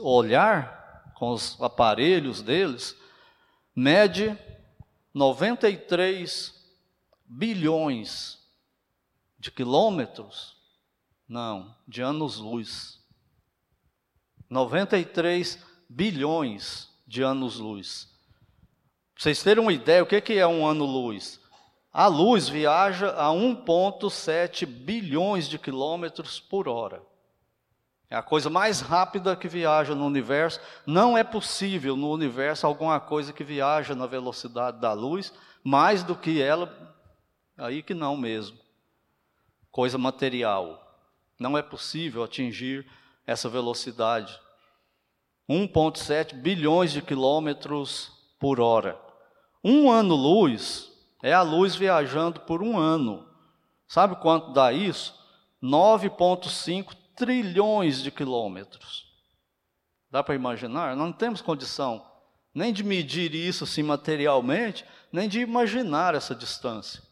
[0.00, 2.96] olhar com os aparelhos deles,
[3.76, 4.34] mede
[5.12, 6.54] 93
[7.26, 8.38] bilhões
[9.38, 10.56] de quilômetros,
[11.28, 12.98] não, de anos-luz.
[14.48, 18.08] 93 bilhões de anos-luz.
[19.14, 21.43] vocês terem uma ideia, o que é um ano-luz?
[21.96, 27.00] A luz viaja a 1,7 bilhões de quilômetros por hora.
[28.10, 30.60] É a coisa mais rápida que viaja no universo.
[30.84, 36.16] Não é possível no universo alguma coisa que viaja na velocidade da luz mais do
[36.16, 36.68] que ela,
[37.56, 38.58] aí que não mesmo.
[39.70, 40.98] Coisa material.
[41.38, 42.84] Não é possível atingir
[43.24, 44.36] essa velocidade.
[45.48, 49.00] 1,7 bilhões de quilômetros por hora.
[49.62, 50.92] Um ano-luz
[51.24, 53.26] é a luz viajando por um ano.
[53.88, 55.18] Sabe quanto dá isso?
[55.62, 59.06] 9,5 trilhões de quilômetros.
[60.10, 60.94] Dá para imaginar?
[60.94, 62.04] Não temos condição
[62.54, 67.02] nem de medir isso assim materialmente, nem de imaginar essa distância.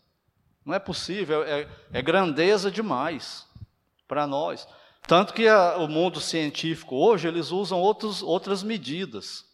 [0.62, 3.48] Não é possível, é, é grandeza demais
[4.06, 4.68] para nós.
[5.08, 9.50] Tanto que a, o mundo científico hoje, eles usam outros, outras medidas.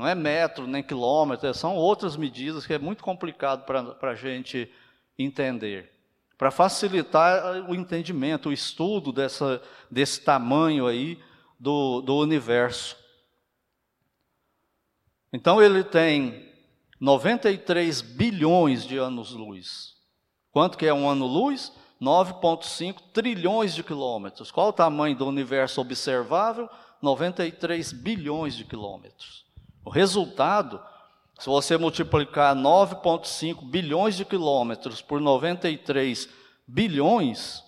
[0.00, 4.72] Não é metro nem quilômetro, são outras medidas que é muito complicado para a gente
[5.18, 5.92] entender.
[6.38, 9.60] Para facilitar o entendimento, o estudo dessa,
[9.90, 11.22] desse tamanho aí
[11.58, 12.96] do, do universo.
[15.34, 16.50] Então ele tem
[16.98, 19.96] 93 bilhões de anos-luz.
[20.50, 21.74] Quanto que é um ano-luz?
[22.00, 24.50] 9,5 trilhões de quilômetros.
[24.50, 26.70] Qual o tamanho do universo observável?
[27.02, 29.49] 93 bilhões de quilômetros.
[29.84, 30.80] O resultado,
[31.38, 36.28] Se você multiplicar 9,5 bilhões de quilômetros por 93
[36.66, 37.64] bilhões,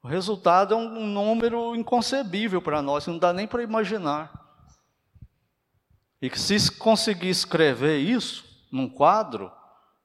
[0.00, 4.32] o resultado é um, número inconcebível para nós, não dá nem para imaginar.
[6.22, 9.50] E que se conseguir escrever isso num quadro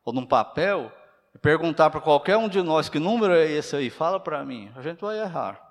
[0.03, 0.91] ou num papel,
[1.35, 4.71] e perguntar para qualquer um de nós que número é esse aí, fala para mim,
[4.75, 5.61] a gente vai errar.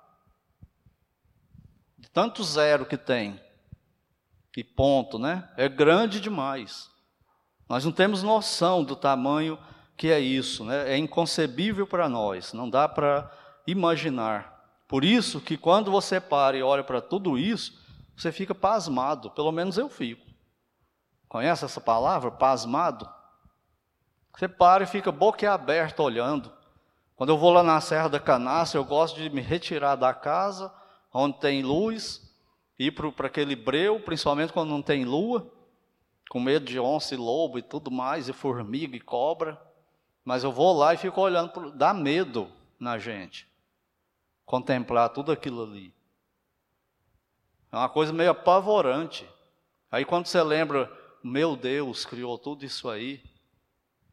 [1.97, 3.41] De tanto zero que tem,
[4.55, 5.49] e ponto, né?
[5.57, 6.89] É grande demais.
[7.67, 9.57] Nós não temos noção do tamanho
[9.97, 10.93] que é isso, né?
[10.93, 13.31] É inconcebível para nós, não dá para
[13.65, 14.53] imaginar.
[14.87, 17.81] Por isso que quando você para e olha para tudo isso,
[18.15, 20.25] você fica pasmado, pelo menos eu fico.
[21.27, 23.09] Conhece essa palavra, pasmado?
[24.37, 26.51] Você para e fica boquiaberto olhando.
[27.15, 30.71] Quando eu vou lá na Serra da Canastra, eu gosto de me retirar da casa,
[31.13, 32.24] onde tem luz,
[32.77, 35.51] ir para aquele breu, principalmente quando não tem lua,
[36.29, 39.61] com medo de onça e lobo e tudo mais, e formiga e cobra.
[40.23, 43.47] Mas eu vou lá e fico olhando, pro, dá medo na gente,
[44.45, 45.93] contemplar tudo aquilo ali.
[47.71, 49.27] É uma coisa meio apavorante.
[49.91, 50.91] Aí quando você lembra,
[51.23, 53.23] meu Deus criou tudo isso aí,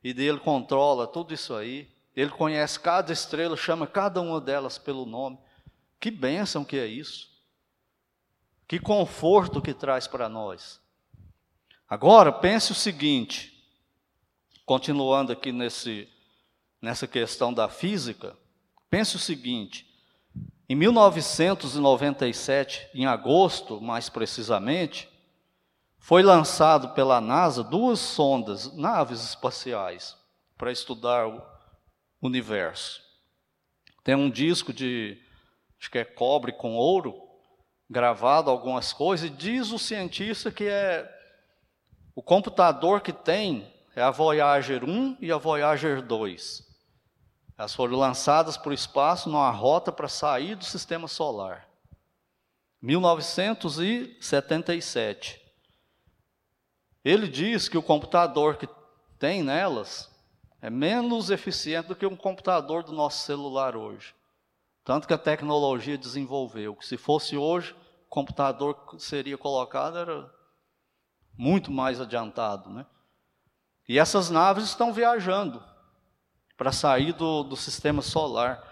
[0.04, 5.06] e dele controla tudo isso aí, ele conhece cada estrela, chama cada uma delas pelo
[5.06, 5.38] nome.
[5.98, 7.31] Que bênção que é isso.
[8.72, 10.80] Que conforto que traz para nós.
[11.86, 13.52] Agora, pense o seguinte,
[14.64, 16.08] continuando aqui nesse,
[16.80, 18.34] nessa questão da física,
[18.88, 19.86] pense o seguinte:
[20.66, 25.06] em 1997, em agosto, mais precisamente,
[25.98, 30.16] foi lançado pela NASA duas sondas, naves espaciais,
[30.56, 31.42] para estudar o
[32.22, 33.02] universo.
[34.02, 35.20] Tem um disco de,
[35.78, 37.31] acho que é cobre com ouro,
[37.92, 41.08] gravado algumas coisas, e diz o cientista que é
[42.14, 46.66] o computador que tem é a Voyager 1 e a Voyager 2.
[47.58, 51.68] Elas foram lançadas para o espaço numa rota para sair do sistema solar.
[52.80, 55.38] 1977.
[57.04, 58.66] Ele diz que o computador que
[59.18, 60.10] tem nelas
[60.60, 64.14] é menos eficiente do que um computador do nosso celular hoje.
[64.84, 67.76] Tanto que a tecnologia desenvolveu, que se fosse hoje,
[68.12, 70.30] computador seria colocado era
[71.34, 72.68] muito mais adiantado.
[72.68, 72.84] Né?
[73.88, 75.64] E essas naves estão viajando
[76.54, 78.62] para sair do, do sistema solar.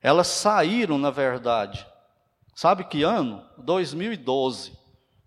[0.00, 1.86] Elas saíram, na verdade,
[2.52, 3.46] sabe que ano?
[3.58, 4.76] 2012.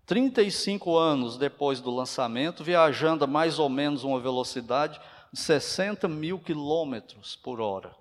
[0.04, 5.00] 35 anos depois do lançamento, viajando a mais ou menos uma velocidade
[5.32, 7.96] de 60 mil quilômetros por hora.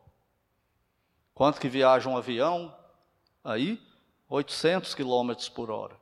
[1.34, 2.76] Quanto que viaja um avião?
[3.44, 3.82] Aí,
[4.30, 5.96] 800 quilômetros por hora.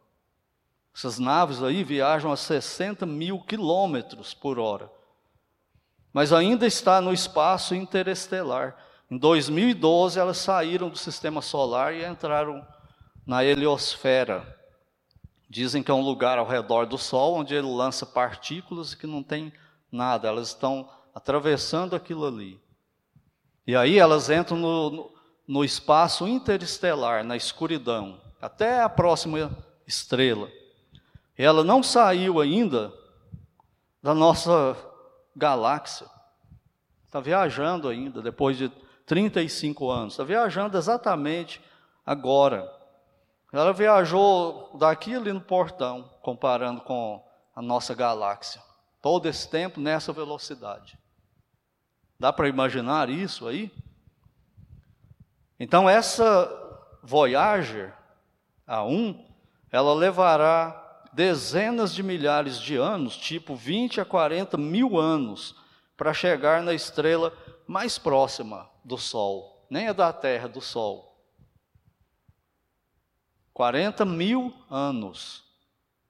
[0.96, 4.92] Essas naves aí viajam a 60 mil quilômetros por hora.
[6.12, 8.78] Mas ainda está no espaço interestelar.
[9.10, 12.66] Em 2012, elas saíram do sistema solar e entraram
[13.26, 14.60] na heliosfera.
[15.50, 19.24] Dizem que é um lugar ao redor do Sol onde ele lança partículas que não
[19.24, 19.52] tem
[19.92, 22.60] nada, elas estão atravessando aquilo ali.
[23.66, 25.12] E aí elas entram no, no,
[25.47, 29.51] no espaço interestelar, na escuridão, até a próxima
[29.86, 30.49] estrela.
[31.38, 32.93] Ela não saiu ainda
[34.01, 34.77] da nossa
[35.36, 36.08] galáxia.
[37.06, 38.69] Está viajando ainda, depois de
[39.06, 40.13] 35 anos.
[40.13, 41.62] Está viajando exatamente
[42.06, 42.71] agora.
[43.51, 47.23] Ela viajou daqui ali no portão, comparando com
[47.56, 48.62] a nossa galáxia.
[49.01, 50.97] Todo esse tempo nessa velocidade.
[52.19, 53.71] Dá para imaginar isso aí?
[55.60, 56.50] Então, essa
[57.04, 57.94] Voyager
[58.68, 59.20] A1,
[59.72, 60.80] ela levará
[61.13, 65.56] dezenas de milhares de anos, tipo 20 a 40 mil anos,
[65.96, 67.32] para chegar na estrela
[67.68, 71.13] mais próxima do Sol, nem é da Terra, do Sol.
[73.54, 75.44] 40 mil anos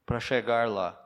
[0.05, 0.97] para chegar lá.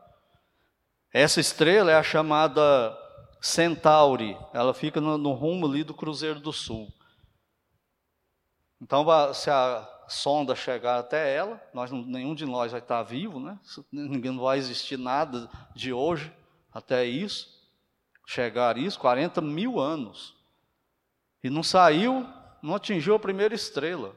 [1.12, 2.96] Essa estrela é a chamada
[3.42, 6.94] Centauri, ela fica no, no rumo ali do Cruzeiro do Sul.
[8.82, 13.60] Então, se a sonda chegar até ela, nós, nenhum de nós vai estar vivo, né?
[13.92, 16.32] Ninguém não vai existir nada de hoje
[16.72, 17.50] até isso,
[18.26, 20.36] chegar isso, 40 mil anos.
[21.44, 22.28] E não saiu,
[22.62, 24.16] não atingiu a primeira estrela,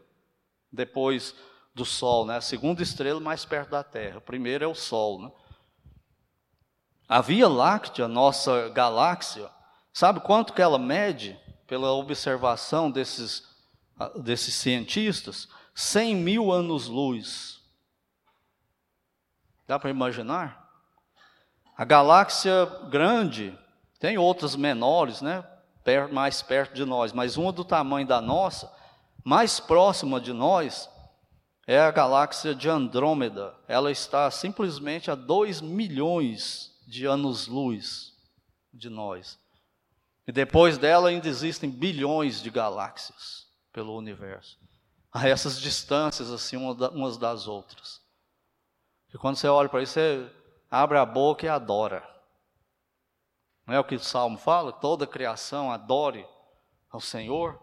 [0.71, 1.35] depois
[1.75, 2.37] do Sol, né?
[2.37, 4.19] A segunda estrela mais perto da Terra.
[4.19, 5.33] A primeira é o Sol, né?
[7.09, 9.51] A Via Láctea, nossa galáxia,
[9.93, 13.50] sabe quanto que ela mede pela observação desses,
[14.23, 15.49] desses cientistas?
[15.75, 17.61] 100 mil anos-luz.
[19.67, 20.69] Dá para imaginar?
[21.77, 23.57] A galáxia grande,
[23.99, 25.45] tem outras menores, né?
[26.13, 28.71] mais perto de nós, mas uma do tamanho da nossa,
[29.25, 30.89] mais próxima de nós,
[31.67, 33.55] é a galáxia de Andrômeda.
[33.67, 38.13] Ela está simplesmente a 2 milhões de anos-luz
[38.73, 39.39] de nós.
[40.27, 44.59] E depois dela ainda existem bilhões de galáxias pelo universo.
[45.13, 48.01] A essas distâncias, assim, umas das outras.
[49.13, 50.31] E quando você olha para isso, você
[50.71, 52.09] abre a boca e adora.
[53.67, 54.73] Não é o que o Salmo fala?
[54.73, 56.27] Toda criação adore
[56.91, 57.61] ao Senhor.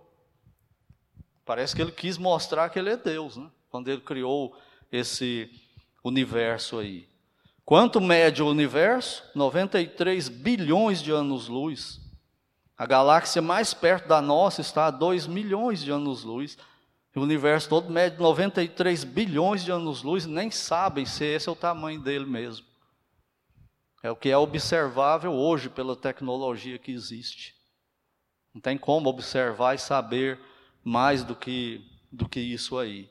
[1.45, 3.49] Parece que ele quis mostrar que ele é Deus, né?
[3.69, 4.57] Quando ele criou
[4.91, 5.49] esse
[6.03, 7.09] universo aí.
[7.63, 9.23] Quanto mede o universo?
[9.35, 12.01] 93 bilhões de anos-luz.
[12.78, 16.57] A galáxia mais perto da nossa está a 2 milhões de anos-luz.
[17.15, 21.99] O universo todo mede 93 bilhões de anos-luz, nem sabem se esse é o tamanho
[21.99, 22.67] dele mesmo.
[24.03, 27.55] É o que é observável hoje pela tecnologia que existe.
[28.53, 30.39] Não tem como observar e saber
[30.84, 33.09] mais do que, do que isso aí.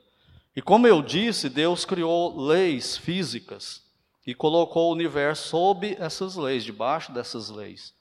[0.55, 3.83] E como eu disse, Deus criou leis físicas
[4.25, 7.96] e colocou o universo sob essas leis, debaixo dessas leis.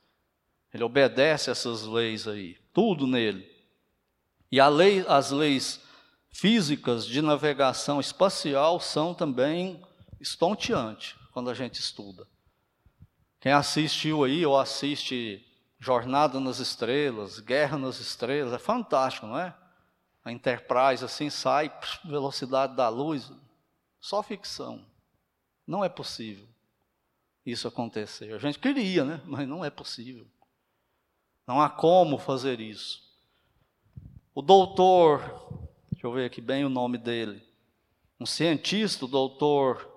[0.76, 3.50] Ele obedece essas leis aí, tudo nele.
[4.52, 5.82] E lei, as leis
[6.30, 9.82] físicas de navegação espacial são também
[10.20, 12.28] estonteantes quando a gente estuda.
[13.40, 15.48] Quem assistiu aí ou assiste
[15.80, 19.56] Jornada nas Estrelas, Guerra nas Estrelas, é fantástico, não é?
[20.26, 21.72] A Enterprise assim sai,
[22.04, 23.32] velocidade da luz,
[24.02, 24.86] só ficção.
[25.66, 26.46] Não é possível
[27.46, 28.34] isso acontecer.
[28.34, 29.22] A gente queria, né?
[29.24, 30.28] Mas não é possível.
[31.48, 33.04] Não há como fazer isso.
[34.34, 35.20] O doutor,
[35.92, 37.42] deixa eu ver aqui bem o nome dele,
[38.20, 39.90] um cientista, o doutor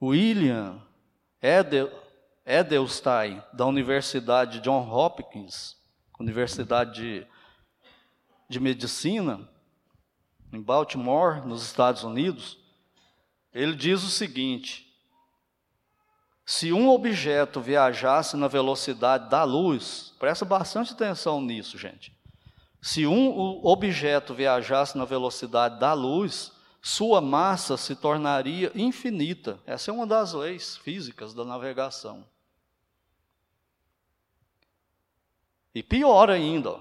[0.00, 0.80] William
[2.44, 5.76] Edelstein, da Universidade John Hopkins,
[6.18, 7.26] Universidade de
[8.52, 9.48] de medicina,
[10.52, 12.58] em Baltimore, nos Estados Unidos,
[13.50, 14.91] ele diz o seguinte:
[16.44, 22.12] se um objeto viajasse na velocidade da luz, presta bastante atenção nisso, gente.
[22.80, 29.60] Se um objeto viajasse na velocidade da luz, sua massa se tornaria infinita.
[29.64, 32.26] Essa é uma das leis físicas da navegação.
[35.72, 36.80] E pior ainda,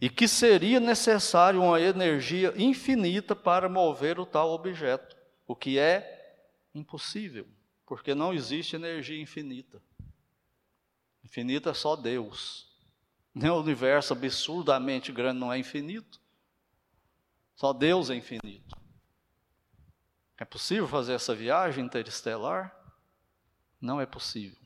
[0.00, 5.14] e que seria necessário uma energia infinita para mover o tal objeto,
[5.46, 6.34] o que é
[6.74, 7.46] impossível,
[7.86, 9.80] porque não existe energia infinita.
[11.22, 12.68] Infinita é só Deus.
[13.34, 16.20] Nem o universo absurdamente grande não é infinito.
[17.56, 18.76] Só Deus é infinito.
[20.36, 22.74] É possível fazer essa viagem interestelar?
[23.80, 24.58] Não é possível.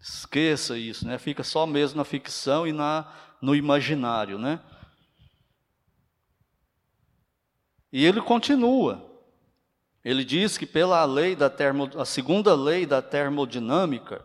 [0.00, 1.18] Esqueça isso, né?
[1.18, 4.60] Fica só mesmo na ficção e na, no imaginário, né?
[7.92, 9.11] E ele continua.
[10.04, 14.24] Ele diz que pela lei da termo, a segunda lei da termodinâmica,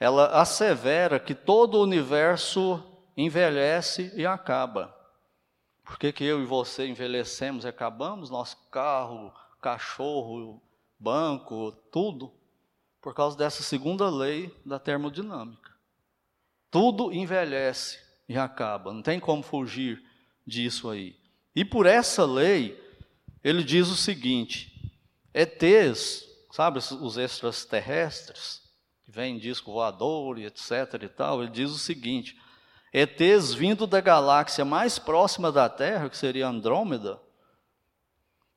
[0.00, 2.82] ela assevera que todo o universo
[3.16, 4.94] envelhece e acaba.
[5.84, 8.30] Por que, que eu e você envelhecemos e acabamos?
[8.30, 10.60] Nosso carro, cachorro,
[10.98, 12.32] banco, tudo
[13.00, 15.70] por causa dessa segunda lei da termodinâmica.
[16.70, 20.02] Tudo envelhece e acaba, não tem como fugir
[20.44, 21.16] disso aí.
[21.54, 22.76] E por essa lei,
[23.42, 24.75] ele diz o seguinte:
[25.38, 28.62] ETs, sabe os extraterrestres,
[29.04, 32.40] que vêm disco voador e etc e tal, ele diz o seguinte:
[32.90, 37.20] ETs vindo da galáxia mais próxima da Terra, que seria Andrômeda,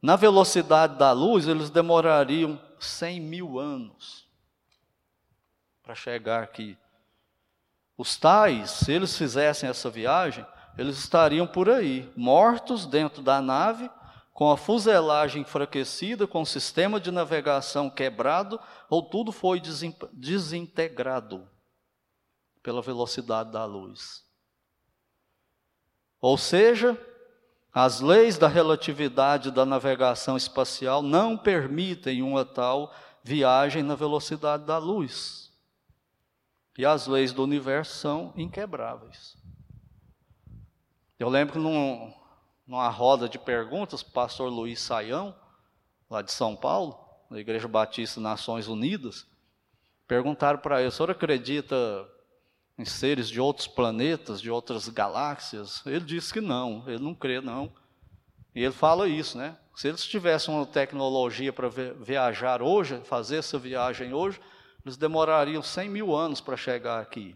[0.02, 4.26] na velocidade da luz, eles demorariam 100 mil anos
[5.84, 6.78] para chegar aqui.
[7.98, 10.46] Os tais, se eles fizessem essa viagem,
[10.78, 13.92] eles estariam por aí, mortos dentro da nave,
[14.40, 18.58] com a fuselagem enfraquecida, com o sistema de navegação quebrado,
[18.90, 19.62] ou tudo foi
[20.14, 21.46] desintegrado
[22.64, 24.24] pela velocidade da luz.
[26.22, 26.98] Ou seja,
[27.74, 34.78] as leis da relatividade da navegação espacial não permitem uma tal viagem na velocidade da
[34.78, 35.52] luz.
[36.78, 39.36] E as leis do universo são inquebráveis.
[41.20, 42.14] Eu lembro que num,
[42.70, 45.36] numa roda de perguntas, o pastor Luiz Saião,
[46.08, 49.26] lá de São Paulo, da Igreja Batista Nações Unidas,
[50.08, 51.76] perguntaram para ele: o senhor acredita
[52.78, 55.84] em seres de outros planetas, de outras galáxias?
[55.84, 57.74] Ele disse que não, ele não crê, não.
[58.54, 59.58] E ele fala isso, né?
[59.76, 64.40] Se eles tivessem uma tecnologia para viajar hoje, fazer essa viagem hoje,
[64.86, 67.36] eles demorariam 100 mil anos para chegar aqui.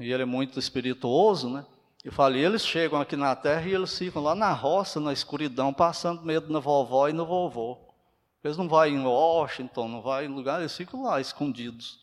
[0.00, 1.64] E ele é muito espirituoso, né?
[2.06, 5.74] Eu falei, eles chegam aqui na terra e eles ficam lá na roça, na escuridão,
[5.74, 7.78] passando medo na vovó e no vovô.
[8.44, 11.98] Eles não vão em Washington, não vão em lugar, eles ficam lá escondidos.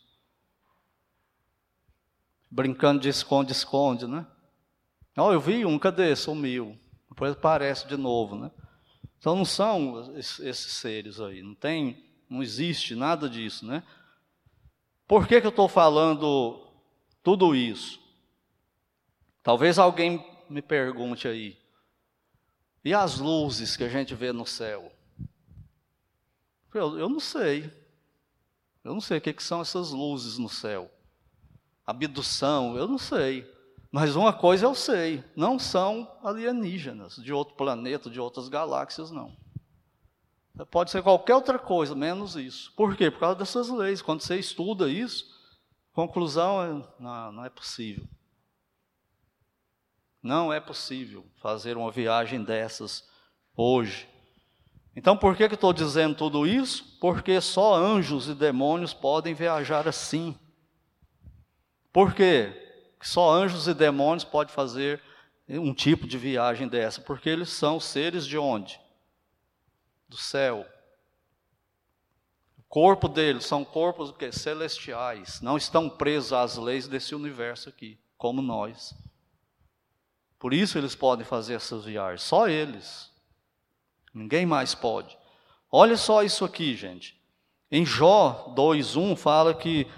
[2.50, 4.26] Brincando de esconde-esconde, né?
[5.16, 6.14] Oh, eu vi um, cadê?
[6.14, 6.78] Sumiu.
[7.08, 8.50] Depois aparece de novo, né?
[9.18, 13.82] Então não são esses seres aí, não tem, não existe nada disso, né?
[15.08, 16.62] Por que, que eu estou falando
[17.22, 18.03] tudo isso?
[19.44, 21.56] Talvez alguém me pergunte aí,
[22.82, 24.90] e as luzes que a gente vê no céu?
[26.72, 27.70] Eu, eu não sei.
[28.82, 30.90] Eu não sei o que, que são essas luzes no céu.
[31.86, 33.46] Abdução, eu não sei.
[33.92, 39.36] Mas uma coisa eu sei: não são alienígenas de outro planeta, de outras galáxias, não.
[40.70, 42.72] Pode ser qualquer outra coisa, menos isso.
[42.74, 43.10] Por quê?
[43.10, 44.00] Por causa dessas leis.
[44.00, 45.26] Quando você estuda isso,
[45.92, 48.06] conclusão é: não, não é possível.
[50.24, 53.06] Não é possível fazer uma viagem dessas
[53.54, 54.08] hoje.
[54.96, 56.96] Então, por que, que estou dizendo tudo isso?
[56.98, 60.34] Porque só anjos e demônios podem viajar assim.
[61.92, 62.54] Por quê?
[63.02, 65.02] Só anjos e demônios podem fazer
[65.46, 68.80] um tipo de viagem dessa, porque eles são seres de onde?
[70.08, 70.64] Do céu.
[72.56, 78.40] O corpo deles são corpos celestiais, não estão presos às leis desse universo aqui, como
[78.40, 78.94] nós.
[80.44, 83.10] Por isso eles podem fazer essas viagens, só eles.
[84.12, 85.16] Ninguém mais pode.
[85.72, 87.18] Olha só isso aqui, gente.
[87.70, 89.90] Em Jó 2:1 fala que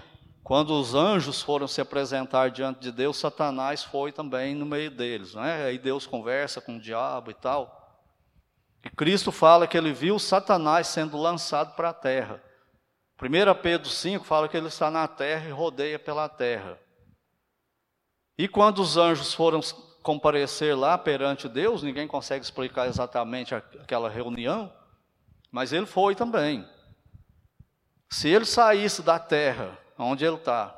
[0.45, 5.33] quando os anjos foram se apresentar diante de Deus, Satanás foi também no meio deles,
[5.33, 5.65] não é?
[5.65, 8.01] Aí Deus conversa com o diabo e tal.
[8.85, 12.41] E Cristo fala que ele viu Satanás sendo lançado para a terra.
[13.21, 16.79] 1 Pedro 5 fala que ele está na terra e rodeia pela terra.
[18.37, 19.59] E quando os anjos foram
[20.07, 24.73] comparecer lá perante Deus, ninguém consegue explicar exatamente aquela reunião,
[25.51, 26.65] mas ele foi também.
[28.09, 30.73] Se ele saísse da terra, onde ele está,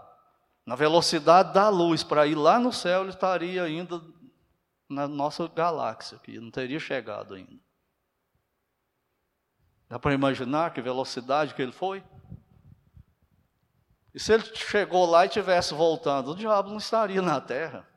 [0.65, 4.01] na velocidade da luz, para ir lá no céu, ele estaria ainda
[4.89, 7.61] na nossa galáxia, que não teria chegado ainda.
[9.87, 12.03] Dá para imaginar que velocidade que ele foi?
[14.11, 17.87] E se ele chegou lá e estivesse voltando, o diabo não estaria na terra.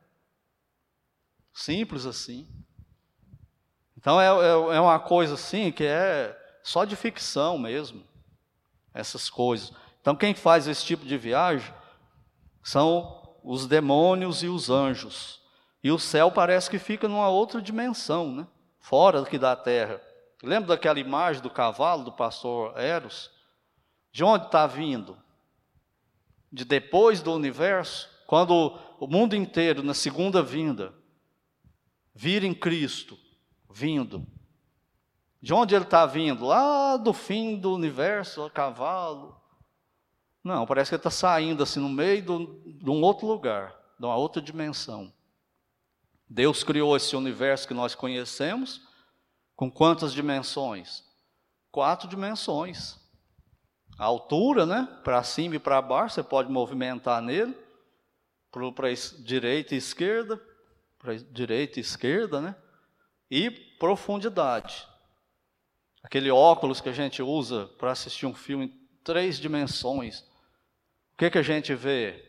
[1.52, 2.48] Simples assim.
[3.96, 8.04] Então é, é, é uma coisa assim que é só de ficção mesmo,
[8.94, 9.72] essas coisas.
[10.00, 11.72] Então quem faz esse tipo de viagem
[12.62, 15.40] são os demônios e os anjos.
[15.82, 18.46] E o céu parece que fica numa outra dimensão, né?
[18.82, 20.00] fora aqui da terra.
[20.42, 23.30] Lembra daquela imagem do cavalo do pastor Eros?
[24.10, 25.16] De onde está vindo?
[26.52, 28.10] De depois do universo?
[28.26, 30.92] Quando o mundo inteiro, na segunda vinda,
[32.14, 33.18] vir em Cristo,
[33.70, 34.26] vindo.
[35.40, 36.44] De onde ele está vindo?
[36.44, 39.40] Lá do fim do universo, a cavalo.
[40.42, 44.16] Não, parece que ele está saindo assim no meio de um outro lugar, de uma
[44.16, 45.12] outra dimensão.
[46.28, 48.80] Deus criou esse universo que nós conhecemos,
[49.54, 51.04] com quantas dimensões?
[51.70, 52.98] Quatro dimensões.
[53.98, 54.88] A altura, né?
[55.04, 57.56] Para cima e para baixo, você pode movimentar nele,
[58.50, 60.40] para direita e esquerda,
[61.02, 62.54] para direita e esquerda, né?
[63.28, 64.86] E profundidade.
[66.02, 70.20] Aquele óculos que a gente usa para assistir um filme em três dimensões.
[71.12, 72.24] O que, que a gente vê?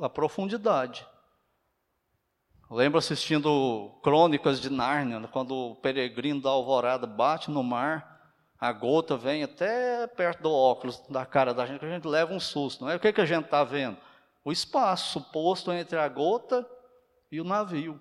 [0.00, 1.04] A profundidade.
[2.70, 5.28] lembro assistindo Crônicas de Nárnia, né?
[5.32, 11.00] quando o peregrino da alvorada bate no mar, a gota vem até perto do óculos
[11.08, 12.84] da cara da gente, que a gente leva um susto.
[12.84, 12.96] Não é?
[12.96, 13.98] O que, que a gente está vendo?
[14.44, 16.64] O espaço suposto entre a gota
[17.30, 18.00] e o navio.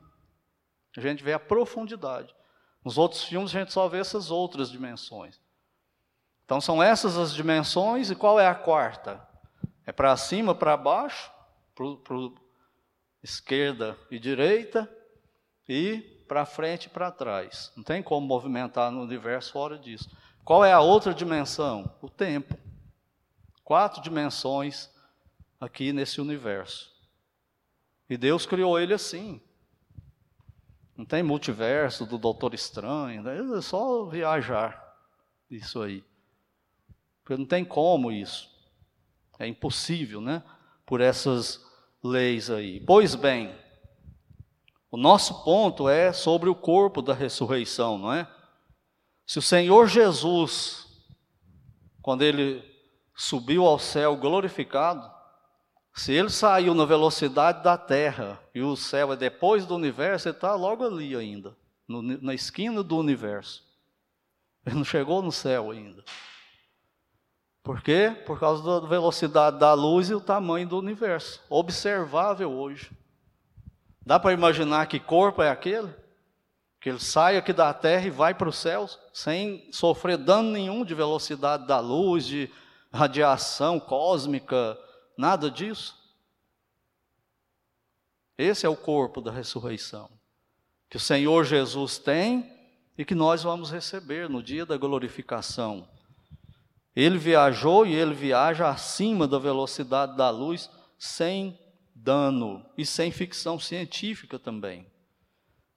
[0.98, 2.36] A gente vê a profundidade.
[2.84, 5.40] Nos outros filmes a gente só vê essas outras dimensões.
[6.46, 9.26] Então são essas as dimensões, e qual é a quarta?
[9.86, 11.32] É para cima, para baixo,
[11.76, 11.86] para
[13.24, 14.90] esquerda e direita,
[15.68, 17.72] e para frente e para trás.
[17.76, 20.10] Não tem como movimentar no universo fora disso.
[20.44, 21.94] Qual é a outra dimensão?
[22.02, 22.58] O tempo.
[23.64, 24.90] Quatro dimensões
[25.60, 26.92] aqui nesse universo.
[28.10, 29.42] E Deus criou ele assim.
[31.02, 33.36] Não tem multiverso do Doutor Estranho, né?
[33.58, 34.96] é só viajar.
[35.50, 36.04] Isso aí.
[37.24, 38.48] Porque não tem como isso.
[39.40, 40.44] É impossível, né?
[40.86, 41.60] Por essas
[42.04, 42.82] leis aí.
[42.82, 43.52] Pois bem,
[44.92, 48.32] o nosso ponto é sobre o corpo da ressurreição, não é?
[49.26, 50.86] Se o Senhor Jesus,
[52.00, 52.64] quando ele
[53.16, 55.12] subiu ao céu glorificado,
[55.94, 60.38] se ele saiu na velocidade da terra e o céu é depois do universo, ele
[60.38, 61.56] está logo ali ainda,
[61.88, 63.64] no, na esquina do universo.
[64.66, 66.04] Ele não chegou no céu ainda.
[67.64, 68.16] Por quê?
[68.26, 71.42] Por causa da velocidade da luz e o tamanho do universo.
[71.50, 72.92] Observável hoje.
[74.04, 75.94] Dá para imaginar que corpo é aquele?
[76.80, 80.84] Que ele sai aqui da terra e vai para os céus, sem sofrer dano nenhum
[80.84, 82.50] de velocidade da luz, de
[82.92, 84.78] radiação cósmica,
[85.18, 86.00] nada disso.
[88.38, 90.10] Esse é o corpo da ressurreição,
[90.90, 92.52] que o Senhor Jesus tem
[92.98, 95.88] e que nós vamos receber no dia da glorificação.
[96.96, 101.58] Ele viajou e ele viaja acima da velocidade da luz, sem
[101.96, 104.86] dano e sem ficção científica também.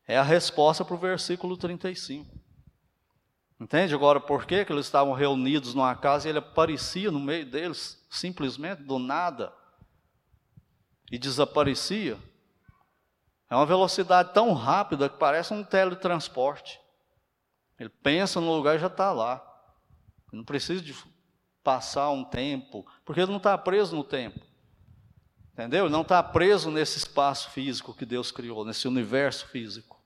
[0.06, 2.44] É a resposta para o versículo 35.
[3.60, 7.46] Entende agora por que, que eles estavam reunidos numa casa e ele aparecia no meio
[7.46, 9.52] deles, simplesmente do nada,
[11.10, 12.18] e desaparecia?
[13.48, 16.80] É uma velocidade tão rápida que parece um teletransporte.
[17.78, 19.36] Ele pensa no lugar e já está lá.
[20.32, 20.94] Ele não precisa de
[21.62, 24.40] passar um tempo, porque ele não está preso no tempo.
[25.52, 25.84] Entendeu?
[25.84, 30.02] Ele não está preso nesse espaço físico que Deus criou, nesse universo físico.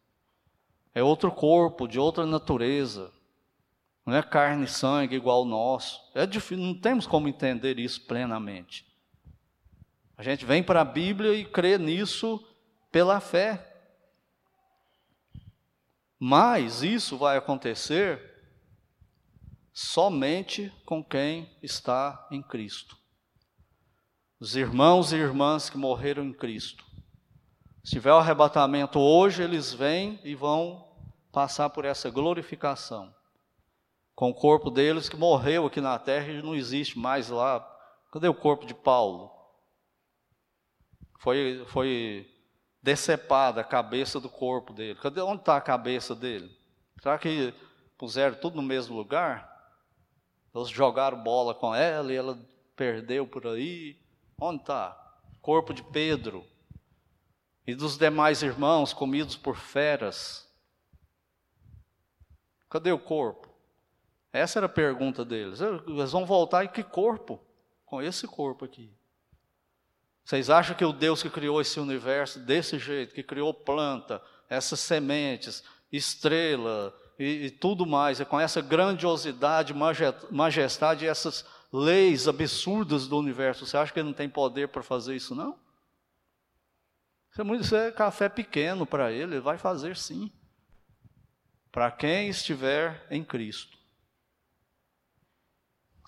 [0.95, 3.11] É outro corpo, de outra natureza.
[4.09, 6.01] Não é carne e sangue igual o nosso.
[6.15, 8.87] É difícil, não temos como entender isso plenamente.
[10.17, 12.43] A gente vem para a Bíblia e crê nisso
[12.91, 13.71] pela fé.
[16.19, 18.19] Mas isso vai acontecer
[19.75, 22.97] somente com quem está em Cristo.
[24.41, 26.83] Os irmãos e irmãs que morreram em Cristo.
[27.85, 30.97] Se tiver o arrebatamento hoje, eles vêm e vão
[31.31, 33.18] passar por essa glorificação
[34.19, 37.61] com o corpo deles que morreu aqui na terra e não existe mais lá.
[38.11, 39.31] Cadê o corpo de Paulo?
[41.21, 42.29] Foi, foi
[42.83, 44.99] decepada a cabeça do corpo dele.
[44.99, 46.51] Cadê onde está a cabeça dele?
[47.01, 47.55] Será que
[47.97, 49.73] puseram tudo no mesmo lugar?
[50.53, 52.37] Eles jogaram bola com ela e ela
[52.75, 53.97] perdeu por aí.
[54.41, 55.01] Onde está?
[55.41, 56.45] Corpo de Pedro
[57.65, 60.53] e dos demais irmãos comidos por feras.
[62.69, 63.48] Cadê o corpo?
[64.33, 65.61] Essa era a pergunta deles.
[65.61, 67.41] Eles vão voltar em que corpo?
[67.85, 68.93] Com esse corpo aqui.
[70.25, 74.79] Vocês acham que o Deus que criou esse universo desse jeito, que criou planta, essas
[74.79, 79.73] sementes, estrela e, e tudo mais, com essa grandiosidade,
[80.31, 84.83] majestade e essas leis absurdas do universo, você acha que ele não tem poder para
[84.83, 85.59] fazer isso, não?
[87.31, 90.31] Isso é, muito, isso é café pequeno para ele, ele vai fazer sim.
[91.73, 93.78] Para quem estiver em Cristo.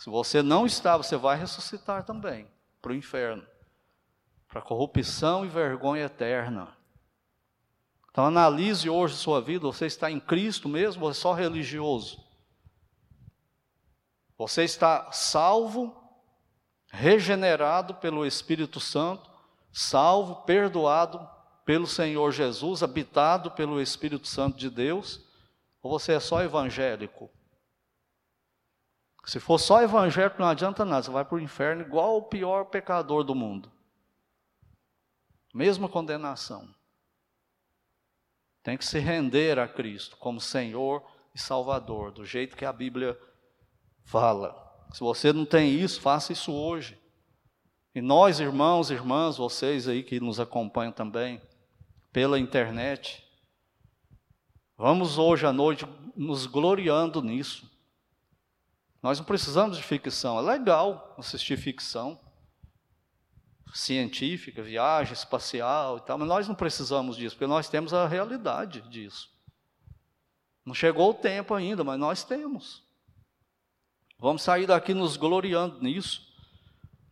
[0.01, 3.47] Se você não está, você vai ressuscitar também para o inferno,
[4.49, 6.75] para corrupção e vergonha eterna.
[8.11, 12.25] Então analise hoje sua vida, você está em Cristo mesmo ou é só religioso?
[14.39, 15.95] Você está salvo,
[16.91, 19.31] regenerado pelo Espírito Santo,
[19.71, 21.29] salvo, perdoado
[21.63, 25.23] pelo Senhor Jesus, habitado pelo Espírito Santo de Deus,
[25.83, 27.31] ou você é só evangélico?
[29.25, 32.65] Se for só evangélico, não adianta nada, você vai para o inferno igual o pior
[32.65, 33.71] pecador do mundo.
[35.53, 36.69] Mesma condenação.
[38.63, 41.05] Tem que se render a Cristo como Senhor
[41.35, 43.19] e Salvador, do jeito que a Bíblia
[44.05, 44.55] fala.
[44.93, 46.99] Se você não tem isso, faça isso hoje.
[47.95, 51.41] E nós, irmãos e irmãs, vocês aí que nos acompanham também
[52.13, 53.25] pela internet,
[54.77, 57.70] vamos hoje à noite nos gloriando nisso.
[59.03, 60.39] Nós não precisamos de ficção.
[60.39, 62.21] É legal assistir ficção
[63.73, 68.81] científica, viagem espacial e tal, mas nós não precisamos disso, porque nós temos a realidade
[68.83, 69.31] disso.
[70.67, 72.83] Não chegou o tempo ainda, mas nós temos.
[74.19, 76.29] Vamos sair daqui nos gloriando nisso.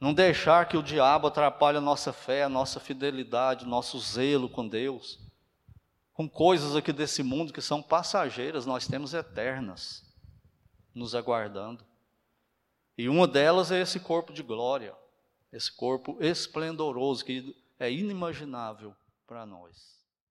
[0.01, 4.49] Não deixar que o diabo atrapalhe a nossa fé, a nossa fidelidade, o nosso zelo
[4.49, 5.19] com Deus.
[6.13, 10.08] Com coisas aqui desse mundo que são passageiras, nós temos eternas
[10.99, 11.85] nos aguardando.
[12.97, 14.95] E uma delas é esse corpo de glória,
[15.53, 18.95] esse corpo esplendoroso que é inimaginável
[19.27, 19.98] para nós.